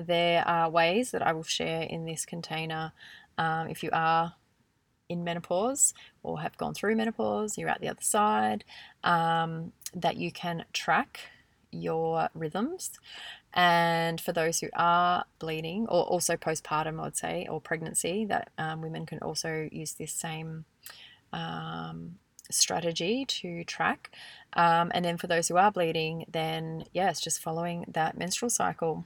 there 0.00 0.46
are 0.46 0.70
ways 0.70 1.10
that 1.12 1.26
I 1.26 1.32
will 1.32 1.42
share 1.42 1.82
in 1.82 2.04
this 2.04 2.24
container 2.24 2.92
um, 3.38 3.68
if 3.68 3.82
you 3.82 3.90
are 3.92 4.34
in 5.08 5.24
menopause 5.24 5.92
or 6.22 6.40
have 6.40 6.56
gone 6.56 6.74
through 6.74 6.94
menopause, 6.94 7.58
you're 7.58 7.68
at 7.68 7.80
the 7.80 7.88
other 7.88 8.02
side, 8.02 8.64
um, 9.02 9.72
that 9.94 10.16
you 10.16 10.30
can 10.30 10.64
track 10.72 11.20
your 11.72 12.28
rhythms. 12.34 12.98
And 13.52 14.20
for 14.20 14.32
those 14.32 14.60
who 14.60 14.68
are 14.74 15.24
bleeding, 15.40 15.86
or 15.88 16.04
also 16.04 16.36
postpartum, 16.36 17.00
I 17.00 17.02
would 17.02 17.16
say, 17.16 17.46
or 17.50 17.60
pregnancy, 17.60 18.24
that 18.26 18.50
um, 18.58 18.80
women 18.80 19.06
can 19.06 19.18
also 19.18 19.68
use 19.72 19.94
this 19.94 20.12
same 20.12 20.64
um, 21.32 22.16
strategy 22.50 23.24
to 23.24 23.64
track. 23.64 24.10
Um, 24.52 24.92
and 24.94 25.04
then 25.04 25.16
for 25.16 25.26
those 25.26 25.48
who 25.48 25.56
are 25.56 25.70
bleeding, 25.72 26.26
then 26.30 26.84
yes, 26.92 27.20
just 27.20 27.40
following 27.40 27.86
that 27.88 28.16
menstrual 28.16 28.50
cycle. 28.50 29.04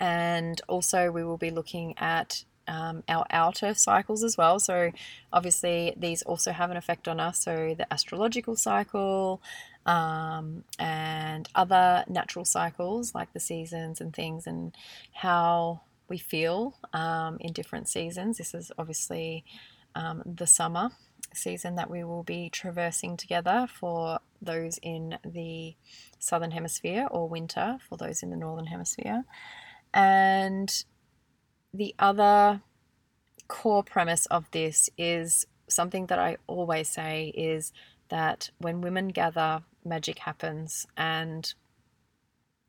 And 0.00 0.60
also, 0.68 1.10
we 1.10 1.24
will 1.24 1.38
be 1.38 1.50
looking 1.50 1.94
at 1.98 2.44
um, 2.68 3.02
our 3.08 3.24
outer 3.30 3.74
cycles 3.74 4.24
as 4.24 4.36
well. 4.36 4.58
So, 4.58 4.92
obviously, 5.32 5.94
these 5.96 6.22
also 6.22 6.52
have 6.52 6.70
an 6.70 6.76
effect 6.76 7.08
on 7.08 7.20
us. 7.20 7.42
So, 7.42 7.74
the 7.76 7.92
astrological 7.92 8.56
cycle 8.56 9.40
um, 9.84 10.64
and 10.78 11.48
other 11.54 12.04
natural 12.08 12.44
cycles 12.44 13.14
like 13.14 13.32
the 13.32 13.40
seasons 13.40 14.00
and 14.00 14.14
things, 14.14 14.46
and 14.46 14.74
how 15.12 15.80
we 16.08 16.18
feel 16.18 16.74
um, 16.92 17.36
in 17.40 17.52
different 17.52 17.88
seasons. 17.88 18.38
This 18.38 18.54
is 18.54 18.72
obviously 18.78 19.44
um, 19.94 20.22
the 20.24 20.46
summer 20.46 20.90
season 21.34 21.76
that 21.76 21.90
we 21.90 22.04
will 22.04 22.22
be 22.22 22.48
traversing 22.50 23.16
together 23.16 23.66
for 23.72 24.20
those 24.40 24.78
in 24.82 25.18
the 25.24 25.74
southern 26.18 26.50
hemisphere, 26.50 27.06
or 27.10 27.28
winter 27.28 27.78
for 27.88 27.96
those 27.96 28.22
in 28.22 28.30
the 28.30 28.36
northern 28.36 28.66
hemisphere. 28.66 29.24
And 29.96 30.84
the 31.72 31.94
other 31.98 32.60
core 33.48 33.82
premise 33.82 34.26
of 34.26 34.50
this 34.50 34.90
is 34.98 35.46
something 35.68 36.06
that 36.06 36.18
I 36.18 36.36
always 36.46 36.88
say 36.90 37.32
is 37.34 37.72
that 38.10 38.50
when 38.58 38.82
women 38.82 39.08
gather, 39.08 39.62
magic 39.84 40.18
happens. 40.20 40.86
And 40.98 41.52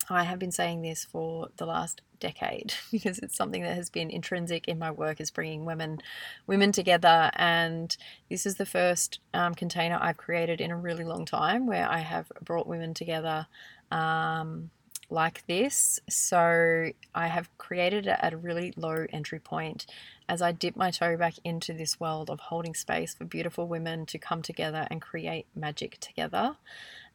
I 0.10 0.24
have 0.24 0.40
been 0.40 0.54
saying 0.54 0.82
this 0.82 1.04
for 1.04 1.50
the 1.58 1.66
last 1.66 2.02
decade 2.20 2.74
because 2.92 3.20
it's 3.20 3.36
something 3.36 3.62
that 3.62 3.76
has 3.76 3.90
been 3.90 4.10
intrinsic 4.10 4.68
in 4.68 4.80
my 4.80 4.90
work 4.90 5.20
is 5.20 5.30
bringing 5.30 5.66
women 5.66 6.00
women 6.48 6.72
together 6.72 7.30
and 7.36 7.96
this 8.28 8.46
is 8.48 8.56
the 8.56 8.66
first 8.66 9.20
um, 9.36 9.54
container 9.54 10.00
I've 10.02 10.18
created 10.18 10.60
in 10.60 10.72
a 10.72 10.78
really 10.78 11.04
long 11.04 11.26
time 11.26 11.68
where 11.68 11.88
I 11.88 12.00
have 12.00 12.32
brought 12.42 12.66
women 12.66 12.96
together 12.96 13.46
um, 13.92 14.72
like 15.10 15.46
this. 15.48 16.00
So 16.10 16.92
I 17.16 17.28
have 17.28 17.56
created 17.58 18.08
it 18.08 18.18
at 18.20 18.34
a 18.34 18.38
really 18.38 18.74
low 18.76 19.06
entry 19.12 19.40
point 19.40 19.86
as 20.28 20.42
I 20.42 20.52
dip 20.52 20.76
my 20.76 20.92
toe 20.92 21.18
back 21.18 21.36
into 21.44 21.74
this 21.74 22.00
world 22.00 22.30
of 22.30 22.40
holding 22.40 22.74
space 22.74 23.14
for 23.14 23.26
beautiful 23.26 23.68
women 23.68 24.06
to 24.08 24.18
come 24.18 24.42
together 24.42 24.88
and 24.92 25.02
create 25.02 25.46
magic 25.56 26.00
together. 26.00 26.58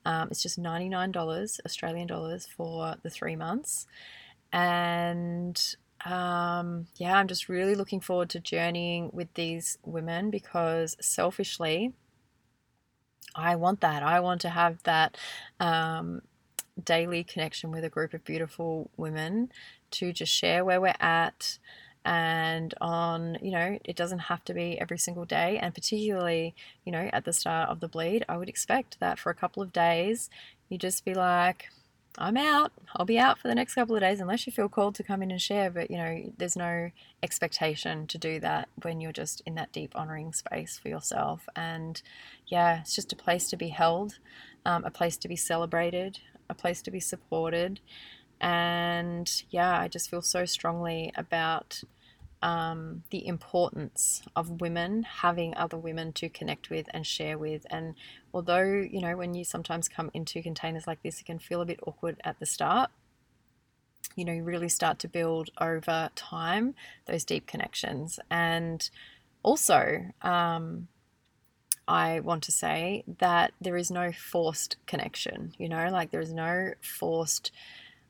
Um, 0.04 0.28
it's 0.30 0.42
just 0.42 0.60
$99 0.60 1.60
Australian 1.64 2.06
dollars 2.06 2.46
for 2.46 2.96
the 3.02 3.10
three 3.10 3.36
months. 3.36 3.86
And 4.52 5.60
um, 6.04 6.86
yeah, 6.96 7.16
I'm 7.16 7.28
just 7.28 7.48
really 7.48 7.74
looking 7.74 8.00
forward 8.00 8.30
to 8.30 8.40
journeying 8.40 9.10
with 9.12 9.32
these 9.34 9.78
women 9.84 10.30
because 10.30 10.96
selfishly, 11.00 11.92
I 13.34 13.56
want 13.56 13.80
that. 13.80 14.02
I 14.02 14.20
want 14.20 14.40
to 14.42 14.50
have 14.50 14.82
that 14.82 15.16
um, 15.60 16.22
daily 16.82 17.24
connection 17.24 17.70
with 17.70 17.84
a 17.84 17.88
group 17.88 18.14
of 18.14 18.24
beautiful 18.24 18.90
women 18.96 19.50
to 19.90 20.12
just 20.12 20.32
share 20.32 20.64
where 20.64 20.80
we're 20.80 20.94
at 21.00 21.58
and 22.04 22.74
on 22.80 23.38
you 23.40 23.52
know 23.52 23.78
it 23.84 23.94
doesn't 23.94 24.18
have 24.18 24.44
to 24.44 24.54
be 24.54 24.78
every 24.80 24.98
single 24.98 25.24
day. 25.24 25.58
And 25.58 25.74
particularly 25.74 26.54
you 26.84 26.92
know 26.92 27.08
at 27.12 27.24
the 27.24 27.32
start 27.32 27.68
of 27.68 27.80
the 27.80 27.88
bleed 27.88 28.24
i 28.28 28.36
would 28.36 28.48
expect 28.48 28.98
that 29.00 29.18
for 29.18 29.30
a 29.30 29.34
couple 29.34 29.62
of 29.62 29.72
days 29.72 30.28
you 30.68 30.78
just 30.78 31.04
be 31.04 31.14
like 31.14 31.68
i'm 32.18 32.36
out. 32.36 32.72
I'll 32.96 33.06
be 33.06 33.18
out 33.18 33.38
for 33.38 33.48
the 33.48 33.54
next 33.54 33.74
couple 33.74 33.94
of 33.94 34.02
days 34.02 34.20
unless 34.20 34.46
you 34.46 34.52
feel 34.52 34.68
called 34.68 34.94
to 34.96 35.02
come 35.02 35.22
in 35.22 35.30
and 35.30 35.40
share. 35.40 35.70
But 35.70 35.90
you 35.90 35.96
know 35.96 36.32
there's 36.36 36.56
no 36.56 36.90
expectation 37.22 38.06
to 38.08 38.18
do 38.18 38.40
that 38.40 38.68
when 38.82 39.00
you're 39.00 39.12
just 39.12 39.42
in 39.46 39.54
that 39.54 39.72
deep 39.72 39.92
honoring 39.94 40.32
space 40.32 40.78
for 40.78 40.88
yourself. 40.88 41.48
And 41.56 42.02
yeah 42.46 42.80
it's 42.80 42.94
just 42.94 43.12
a 43.12 43.16
place 43.16 43.48
to 43.50 43.56
be 43.56 43.68
held 43.68 44.18
um, 44.64 44.84
a 44.84 44.90
place 44.90 45.16
to 45.18 45.28
be 45.28 45.36
celebrated 45.36 46.18
a 46.52 46.54
place 46.54 46.80
to 46.82 46.90
be 46.90 47.00
supported. 47.00 47.80
And 48.40 49.30
yeah, 49.50 49.78
I 49.78 49.88
just 49.88 50.10
feel 50.10 50.22
so 50.22 50.44
strongly 50.44 51.12
about 51.16 51.82
um, 52.42 53.04
the 53.10 53.26
importance 53.26 54.22
of 54.34 54.60
women 54.60 55.04
having 55.04 55.56
other 55.56 55.76
women 55.76 56.12
to 56.14 56.28
connect 56.28 56.70
with 56.70 56.88
and 56.92 57.06
share 57.06 57.38
with. 57.38 57.64
And 57.70 57.94
although, 58.34 58.62
you 58.62 59.00
know, 59.00 59.16
when 59.16 59.34
you 59.34 59.44
sometimes 59.44 59.88
come 59.88 60.10
into 60.12 60.42
containers 60.42 60.86
like 60.86 61.02
this, 61.02 61.20
it 61.20 61.24
can 61.24 61.38
feel 61.38 61.60
a 61.60 61.66
bit 61.66 61.80
awkward 61.86 62.20
at 62.24 62.40
the 62.40 62.46
start. 62.46 62.90
You 64.16 64.24
know, 64.24 64.32
you 64.32 64.42
really 64.42 64.68
start 64.68 64.98
to 65.00 65.08
build 65.08 65.50
over 65.60 66.10
time 66.16 66.74
those 67.06 67.24
deep 67.24 67.46
connections. 67.46 68.18
And 68.30 68.88
also, 69.44 70.06
um, 70.20 70.88
I 71.88 72.20
want 72.20 72.44
to 72.44 72.52
say 72.52 73.04
that 73.18 73.52
there 73.60 73.76
is 73.76 73.90
no 73.90 74.12
forced 74.12 74.76
connection, 74.86 75.52
you 75.58 75.68
know, 75.68 75.88
like 75.90 76.10
there 76.10 76.20
is 76.20 76.32
no 76.32 76.72
forced. 76.80 77.50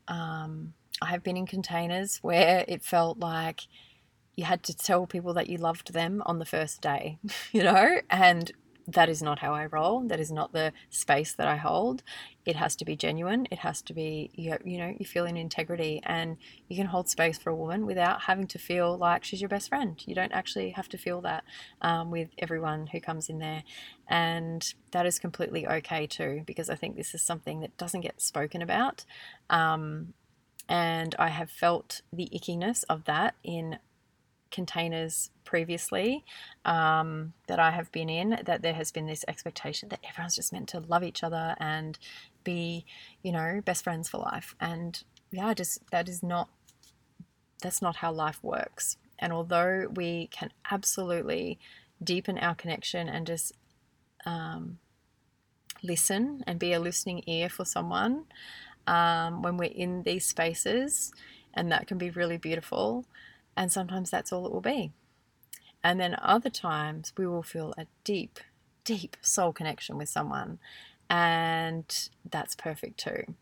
Um, 0.09 0.75
I 1.01 1.07
have 1.07 1.23
been 1.23 1.37
in 1.37 1.47
containers 1.47 2.19
where 2.19 2.65
it 2.69 2.85
felt 2.85 3.19
like 3.19 3.63
you 4.35 4.45
had 4.45 4.63
to 4.65 4.77
tell 4.77 5.07
people 5.07 5.35
that 5.35 5.49
you 5.49 5.59
loved 5.59 5.93
them 5.93 6.23
on 6.27 6.39
the 6.39 6.45
first 6.45 6.81
day, 6.81 7.19
you 7.53 7.63
know, 7.63 8.01
and 8.11 8.53
that 8.87 9.09
is 9.09 9.23
not 9.23 9.39
how 9.39 9.55
I 9.55 9.67
roll. 9.67 10.01
That 10.01 10.21
is 10.21 10.33
not 10.33 10.53
the 10.53 10.73
space 10.91 11.33
that 11.35 11.47
I 11.47 11.57
hold. 11.57 12.03
It 12.45 12.57
has 12.57 12.75
to 12.77 12.85
be 12.85 12.97
genuine. 12.97 13.47
It 13.51 13.61
has 13.61 13.81
to 13.83 13.95
be, 13.95 14.31
you, 14.35 14.57
you 14.65 14.79
know, 14.79 14.95
you 14.99 15.07
feel 15.07 15.25
in 15.25 15.37
integrity 15.37 16.01
and 16.05 16.37
you 16.69 16.77
can 16.77 16.87
hold 16.87 17.09
space 17.09 17.39
for 17.39 17.51
a 17.51 17.57
woman 17.57 17.87
without 17.87 18.23
having 18.23 18.47
to 18.49 18.59
feel 18.59 18.97
like 18.97 19.25
she's 19.25 19.41
your 19.41 19.49
best 19.49 19.69
friend. 19.69 20.03
You 20.07 20.15
don't 20.15 20.33
actually 20.33 20.71
have 20.71 20.89
to 20.91 20.99
feel 20.99 21.21
that 21.23 21.45
um, 21.81 22.11
with 22.11 22.31
everyone 22.39 22.89
who 22.89 23.01
comes 23.01 23.29
in 23.29 23.39
there. 23.39 23.63
And 24.09 24.75
that 24.91 25.07
is 25.07 25.19
completely 25.19 25.67
okay 25.67 26.07
too, 26.07 26.43
because 26.47 26.69
I 26.69 26.75
think 26.75 26.97
this 26.97 27.15
is 27.15 27.23
something 27.23 27.61
that 27.61 27.77
doesn't 27.77 28.01
get 28.01 28.21
spoken 28.21 28.63
about. 28.63 29.05
Um, 29.49 30.15
and 30.69 31.15
I 31.19 31.29
have 31.29 31.51
felt 31.51 32.03
the 32.13 32.29
ickiness 32.35 32.85
of 32.89 33.05
that 33.05 33.35
in 33.45 33.79
containers 34.53 35.31
previously 35.45 36.25
um, 36.65 37.33
that 37.49 37.59
I 37.59 37.73
have 37.73 37.91
been 37.91 38.09
in, 38.09 38.39
that 38.45 38.63
there 38.63 38.75
has 38.75 38.93
been 38.93 39.07
this 39.07 39.25
expectation 39.27 39.89
that 39.89 40.01
everyone's 40.09 40.37
just 40.37 40.53
meant 40.53 40.69
to 40.69 40.81
love 40.81 41.03
each 41.03 41.25
other 41.25 41.57
and 41.59 41.99
be, 42.45 42.85
you 43.23 43.33
know, 43.33 43.61
best 43.65 43.83
friends 43.83 44.09
for 44.09 44.19
life. 44.19 44.55
And 44.61 45.03
yeah, 45.33 45.53
just 45.55 45.81
that 45.91 46.09
is 46.09 46.23
not, 46.23 46.49
that's 47.61 47.83
not 47.83 47.97
how 47.97 48.13
life 48.13 48.39
works. 48.43 48.97
And 49.19 49.33
although 49.33 49.89
we 49.95 50.29
can 50.29 50.51
absolutely 50.71 51.59
deepen 52.03 52.39
our 52.39 52.55
connection 52.55 53.09
and 53.09 53.27
just 53.27 53.53
um, 54.27 54.79
listen 55.83 56.45
and 56.47 56.59
be 56.59 56.73
a 56.73 56.81
listening 56.81 57.23
ear 57.27 57.49
for 57.49 57.65
someone 57.65 58.25
um, 58.87 59.43
when 59.43 59.57
we're 59.57 59.71
in 59.71 60.03
these 60.03 60.27
spaces, 60.27 61.13
and 61.55 61.71
that 61.71 61.87
can 61.87 61.99
be 61.99 62.11
really 62.11 62.39
beautiful. 62.39 63.05
And 63.57 63.71
sometimes 63.71 64.11
that's 64.11 64.33
all 64.33 64.47
it 64.47 64.53
will 64.53 64.61
be. 64.61 64.93
And 65.85 66.01
then 66.01 66.17
other 66.21 66.51
times 66.51 67.13
we 67.17 67.27
will 67.27 67.43
feel 67.43 67.75
a 67.77 67.87
deep, 68.05 68.41
deep 68.85 69.17
soul 69.21 69.53
connection 69.53 69.99
with 69.99 70.09
someone. 70.09 70.59
And 71.11 72.09
that's 72.31 72.55
perfect 72.55 72.99
too. 72.99 73.35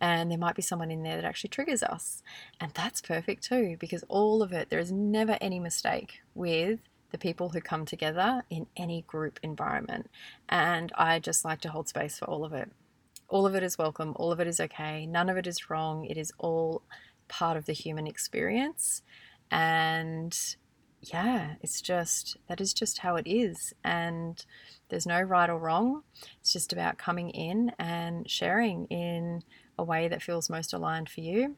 And 0.00 0.30
there 0.30 0.38
might 0.38 0.54
be 0.54 0.62
someone 0.62 0.90
in 0.90 1.02
there 1.02 1.16
that 1.16 1.26
actually 1.26 1.50
triggers 1.50 1.82
us. 1.82 2.22
And 2.60 2.72
that's 2.72 3.02
perfect 3.02 3.42
too, 3.44 3.76
because 3.78 4.04
all 4.08 4.42
of 4.42 4.52
it, 4.52 4.70
there 4.70 4.78
is 4.78 4.90
never 4.90 5.36
any 5.40 5.58
mistake 5.60 6.20
with 6.34 6.80
the 7.10 7.18
people 7.18 7.50
who 7.50 7.60
come 7.60 7.84
together 7.84 8.44
in 8.48 8.66
any 8.76 9.02
group 9.02 9.40
environment. 9.42 10.08
And 10.48 10.92
I 10.96 11.18
just 11.18 11.44
like 11.44 11.60
to 11.62 11.70
hold 11.70 11.88
space 11.88 12.18
for 12.18 12.26
all 12.26 12.44
of 12.44 12.52
it. 12.52 12.70
All 13.28 13.46
of 13.46 13.54
it 13.54 13.62
is 13.62 13.76
welcome, 13.76 14.14
all 14.16 14.32
of 14.32 14.40
it 14.40 14.46
is 14.46 14.58
okay, 14.58 15.04
none 15.04 15.28
of 15.28 15.36
it 15.36 15.46
is 15.46 15.68
wrong. 15.68 16.06
It 16.06 16.16
is 16.16 16.32
all 16.38 16.80
part 17.28 17.58
of 17.58 17.66
the 17.66 17.74
human 17.74 18.06
experience. 18.06 19.02
And 19.50 20.38
yeah, 21.00 21.54
it's 21.62 21.80
just 21.80 22.36
that 22.48 22.60
is 22.60 22.74
just 22.74 22.98
how 22.98 23.16
it 23.16 23.26
is. 23.26 23.72
And 23.84 24.44
there's 24.88 25.06
no 25.06 25.20
right 25.20 25.48
or 25.48 25.58
wrong. 25.58 26.02
It's 26.40 26.52
just 26.52 26.72
about 26.72 26.98
coming 26.98 27.30
in 27.30 27.72
and 27.78 28.28
sharing 28.28 28.86
in 28.86 29.42
a 29.78 29.84
way 29.84 30.08
that 30.08 30.22
feels 30.22 30.50
most 30.50 30.72
aligned 30.72 31.08
for 31.08 31.20
you, 31.20 31.56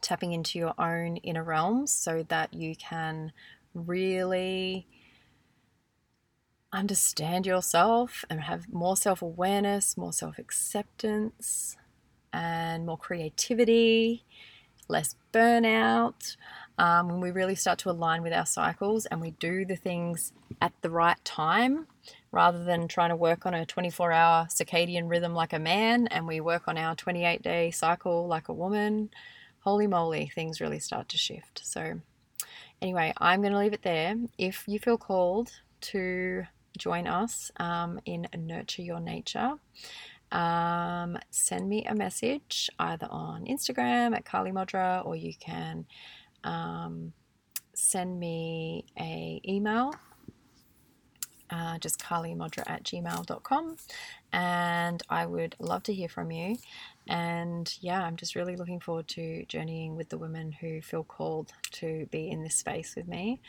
tapping 0.00 0.32
into 0.32 0.58
your 0.58 0.74
own 0.78 1.16
inner 1.18 1.42
realms 1.44 1.92
so 1.92 2.24
that 2.28 2.52
you 2.52 2.76
can 2.76 3.32
really 3.74 4.86
understand 6.72 7.46
yourself 7.46 8.24
and 8.28 8.42
have 8.42 8.72
more 8.72 8.96
self 8.96 9.22
awareness, 9.22 9.96
more 9.96 10.12
self 10.12 10.38
acceptance, 10.38 11.76
and 12.32 12.84
more 12.84 12.98
creativity, 12.98 14.24
less 14.88 15.14
burnout 15.32 16.36
um, 16.78 17.08
when 17.08 17.20
we 17.20 17.30
really 17.30 17.54
start 17.54 17.78
to 17.80 17.90
align 17.90 18.22
with 18.22 18.32
our 18.32 18.46
cycles 18.46 19.06
and 19.06 19.20
we 19.20 19.32
do 19.32 19.64
the 19.64 19.76
things 19.76 20.32
at 20.60 20.72
the 20.82 20.90
right 20.90 21.22
time 21.24 21.86
rather 22.32 22.64
than 22.64 22.88
trying 22.88 23.10
to 23.10 23.16
work 23.16 23.46
on 23.46 23.54
a 23.54 23.64
24 23.64 24.12
hour 24.12 24.46
circadian 24.46 25.08
rhythm 25.08 25.34
like 25.34 25.52
a 25.52 25.58
man 25.58 26.06
and 26.08 26.26
we 26.26 26.40
work 26.40 26.68
on 26.68 26.76
our 26.76 26.94
28 26.94 27.42
day 27.42 27.70
cycle 27.70 28.26
like 28.26 28.48
a 28.48 28.52
woman, 28.52 29.10
holy 29.60 29.86
moly, 29.86 30.30
things 30.34 30.60
really 30.60 30.78
start 30.78 31.08
to 31.08 31.16
shift. 31.16 31.62
So, 31.64 32.00
anyway, 32.82 33.12
I'm 33.18 33.40
going 33.40 33.52
to 33.52 33.58
leave 33.58 33.72
it 33.72 33.82
there. 33.82 34.14
If 34.38 34.64
you 34.66 34.78
feel 34.78 34.98
called 34.98 35.50
to 35.82 36.44
join 36.76 37.06
us 37.06 37.50
um, 37.56 38.00
in 38.04 38.26
Nurture 38.36 38.82
Your 38.82 39.00
Nature, 39.00 39.54
um, 40.32 41.18
send 41.30 41.68
me 41.68 41.84
a 41.86 41.94
message 41.94 42.68
either 42.78 43.08
on 43.10 43.46
Instagram 43.46 44.14
at 44.14 44.24
Carlee 44.24 44.52
Modra 44.52 45.06
or 45.06 45.16
you 45.16 45.32
can 45.38 45.86
um, 46.46 47.12
send 47.74 48.18
me 48.18 48.86
a 48.98 49.40
email 49.46 49.92
uh, 51.50 51.78
just 51.78 52.00
carleemodra 52.00 52.64
at 52.66 52.82
gmail.com 52.84 53.76
and 54.32 55.02
I 55.08 55.26
would 55.26 55.54
love 55.58 55.82
to 55.84 55.94
hear 55.94 56.08
from 56.08 56.30
you. 56.30 56.56
And 57.08 57.72
yeah, 57.80 58.02
I'm 58.02 58.16
just 58.16 58.34
really 58.34 58.56
looking 58.56 58.80
forward 58.80 59.08
to 59.08 59.44
journeying 59.46 59.96
with 59.96 60.08
the 60.08 60.18
women 60.18 60.52
who 60.52 60.80
feel 60.80 61.04
called 61.04 61.52
to 61.72 62.06
be 62.10 62.30
in 62.30 62.42
this 62.42 62.56
space 62.56 62.96
with 62.96 63.06
me 63.06 63.40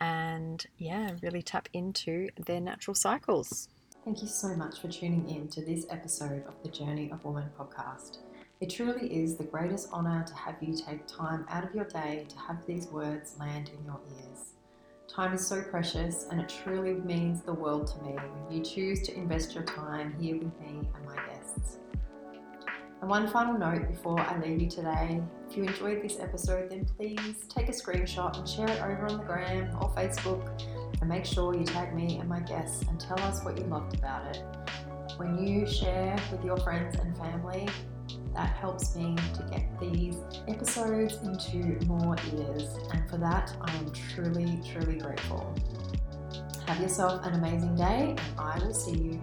and 0.00 0.64
yeah, 0.78 1.10
really 1.22 1.42
tap 1.42 1.68
into 1.72 2.28
their 2.44 2.60
natural 2.60 2.94
cycles. 2.94 3.68
Thank 4.04 4.20
you 4.20 4.28
so 4.28 4.48
much 4.48 4.80
for 4.80 4.88
tuning 4.88 5.28
in 5.30 5.48
to 5.48 5.64
this 5.64 5.86
episode 5.88 6.44
of 6.46 6.54
the 6.62 6.68
Journey 6.68 7.10
of 7.10 7.24
Woman 7.24 7.48
podcast. 7.58 8.18
It 8.64 8.70
truly 8.70 9.14
is 9.14 9.36
the 9.36 9.44
greatest 9.44 9.92
honour 9.92 10.24
to 10.26 10.34
have 10.36 10.56
you 10.62 10.74
take 10.74 11.06
time 11.06 11.44
out 11.50 11.64
of 11.64 11.74
your 11.74 11.84
day 11.84 12.24
to 12.30 12.38
have 12.38 12.64
these 12.64 12.86
words 12.86 13.36
land 13.38 13.70
in 13.78 13.84
your 13.84 14.00
ears. 14.16 14.54
Time 15.06 15.34
is 15.34 15.46
so 15.46 15.60
precious 15.60 16.24
and 16.30 16.40
it 16.40 16.48
truly 16.48 16.94
means 16.94 17.42
the 17.42 17.52
world 17.52 17.88
to 17.88 18.02
me 18.02 18.14
when 18.14 18.56
you 18.56 18.64
choose 18.64 19.02
to 19.02 19.14
invest 19.14 19.54
your 19.54 19.64
time 19.64 20.16
here 20.18 20.38
with 20.38 20.58
me 20.62 20.88
and 20.94 21.04
my 21.04 21.14
guests. 21.26 21.76
And 23.02 23.10
one 23.10 23.28
final 23.28 23.58
note 23.58 23.86
before 23.86 24.18
I 24.18 24.40
leave 24.40 24.62
you 24.62 24.70
today 24.70 25.20
if 25.46 25.58
you 25.58 25.64
enjoyed 25.64 26.02
this 26.02 26.18
episode, 26.18 26.70
then 26.70 26.86
please 26.86 27.44
take 27.50 27.68
a 27.68 27.72
screenshot 27.72 28.38
and 28.38 28.48
share 28.48 28.70
it 28.70 28.80
over 28.80 29.04
on 29.10 29.18
the 29.18 29.24
gram 29.24 29.76
or 29.78 29.90
Facebook 29.90 30.62
and 31.02 31.10
make 31.10 31.26
sure 31.26 31.54
you 31.54 31.64
tag 31.64 31.94
me 31.94 32.16
and 32.16 32.30
my 32.30 32.40
guests 32.40 32.82
and 32.88 32.98
tell 32.98 33.20
us 33.24 33.44
what 33.44 33.58
you 33.58 33.64
loved 33.64 33.98
about 33.98 34.34
it. 34.34 34.42
When 35.18 35.46
you 35.46 35.66
share 35.66 36.16
with 36.32 36.42
your 36.42 36.56
friends 36.56 36.96
and 36.98 37.14
family, 37.18 37.68
that 38.34 38.54
helps 38.56 38.96
me 38.96 39.16
to 39.34 39.42
get 39.50 39.80
these 39.80 40.16
episodes 40.48 41.16
into 41.22 41.84
more 41.86 42.16
ears, 42.34 42.76
and 42.92 43.08
for 43.08 43.16
that, 43.18 43.54
I 43.60 43.72
am 43.76 43.92
truly, 43.92 44.60
truly 44.70 44.98
grateful. 44.98 45.54
Have 46.66 46.80
yourself 46.80 47.24
an 47.26 47.34
amazing 47.34 47.76
day, 47.76 48.16
and 48.16 48.20
I 48.38 48.58
will 48.58 48.74
see 48.74 48.98
you 48.98 49.22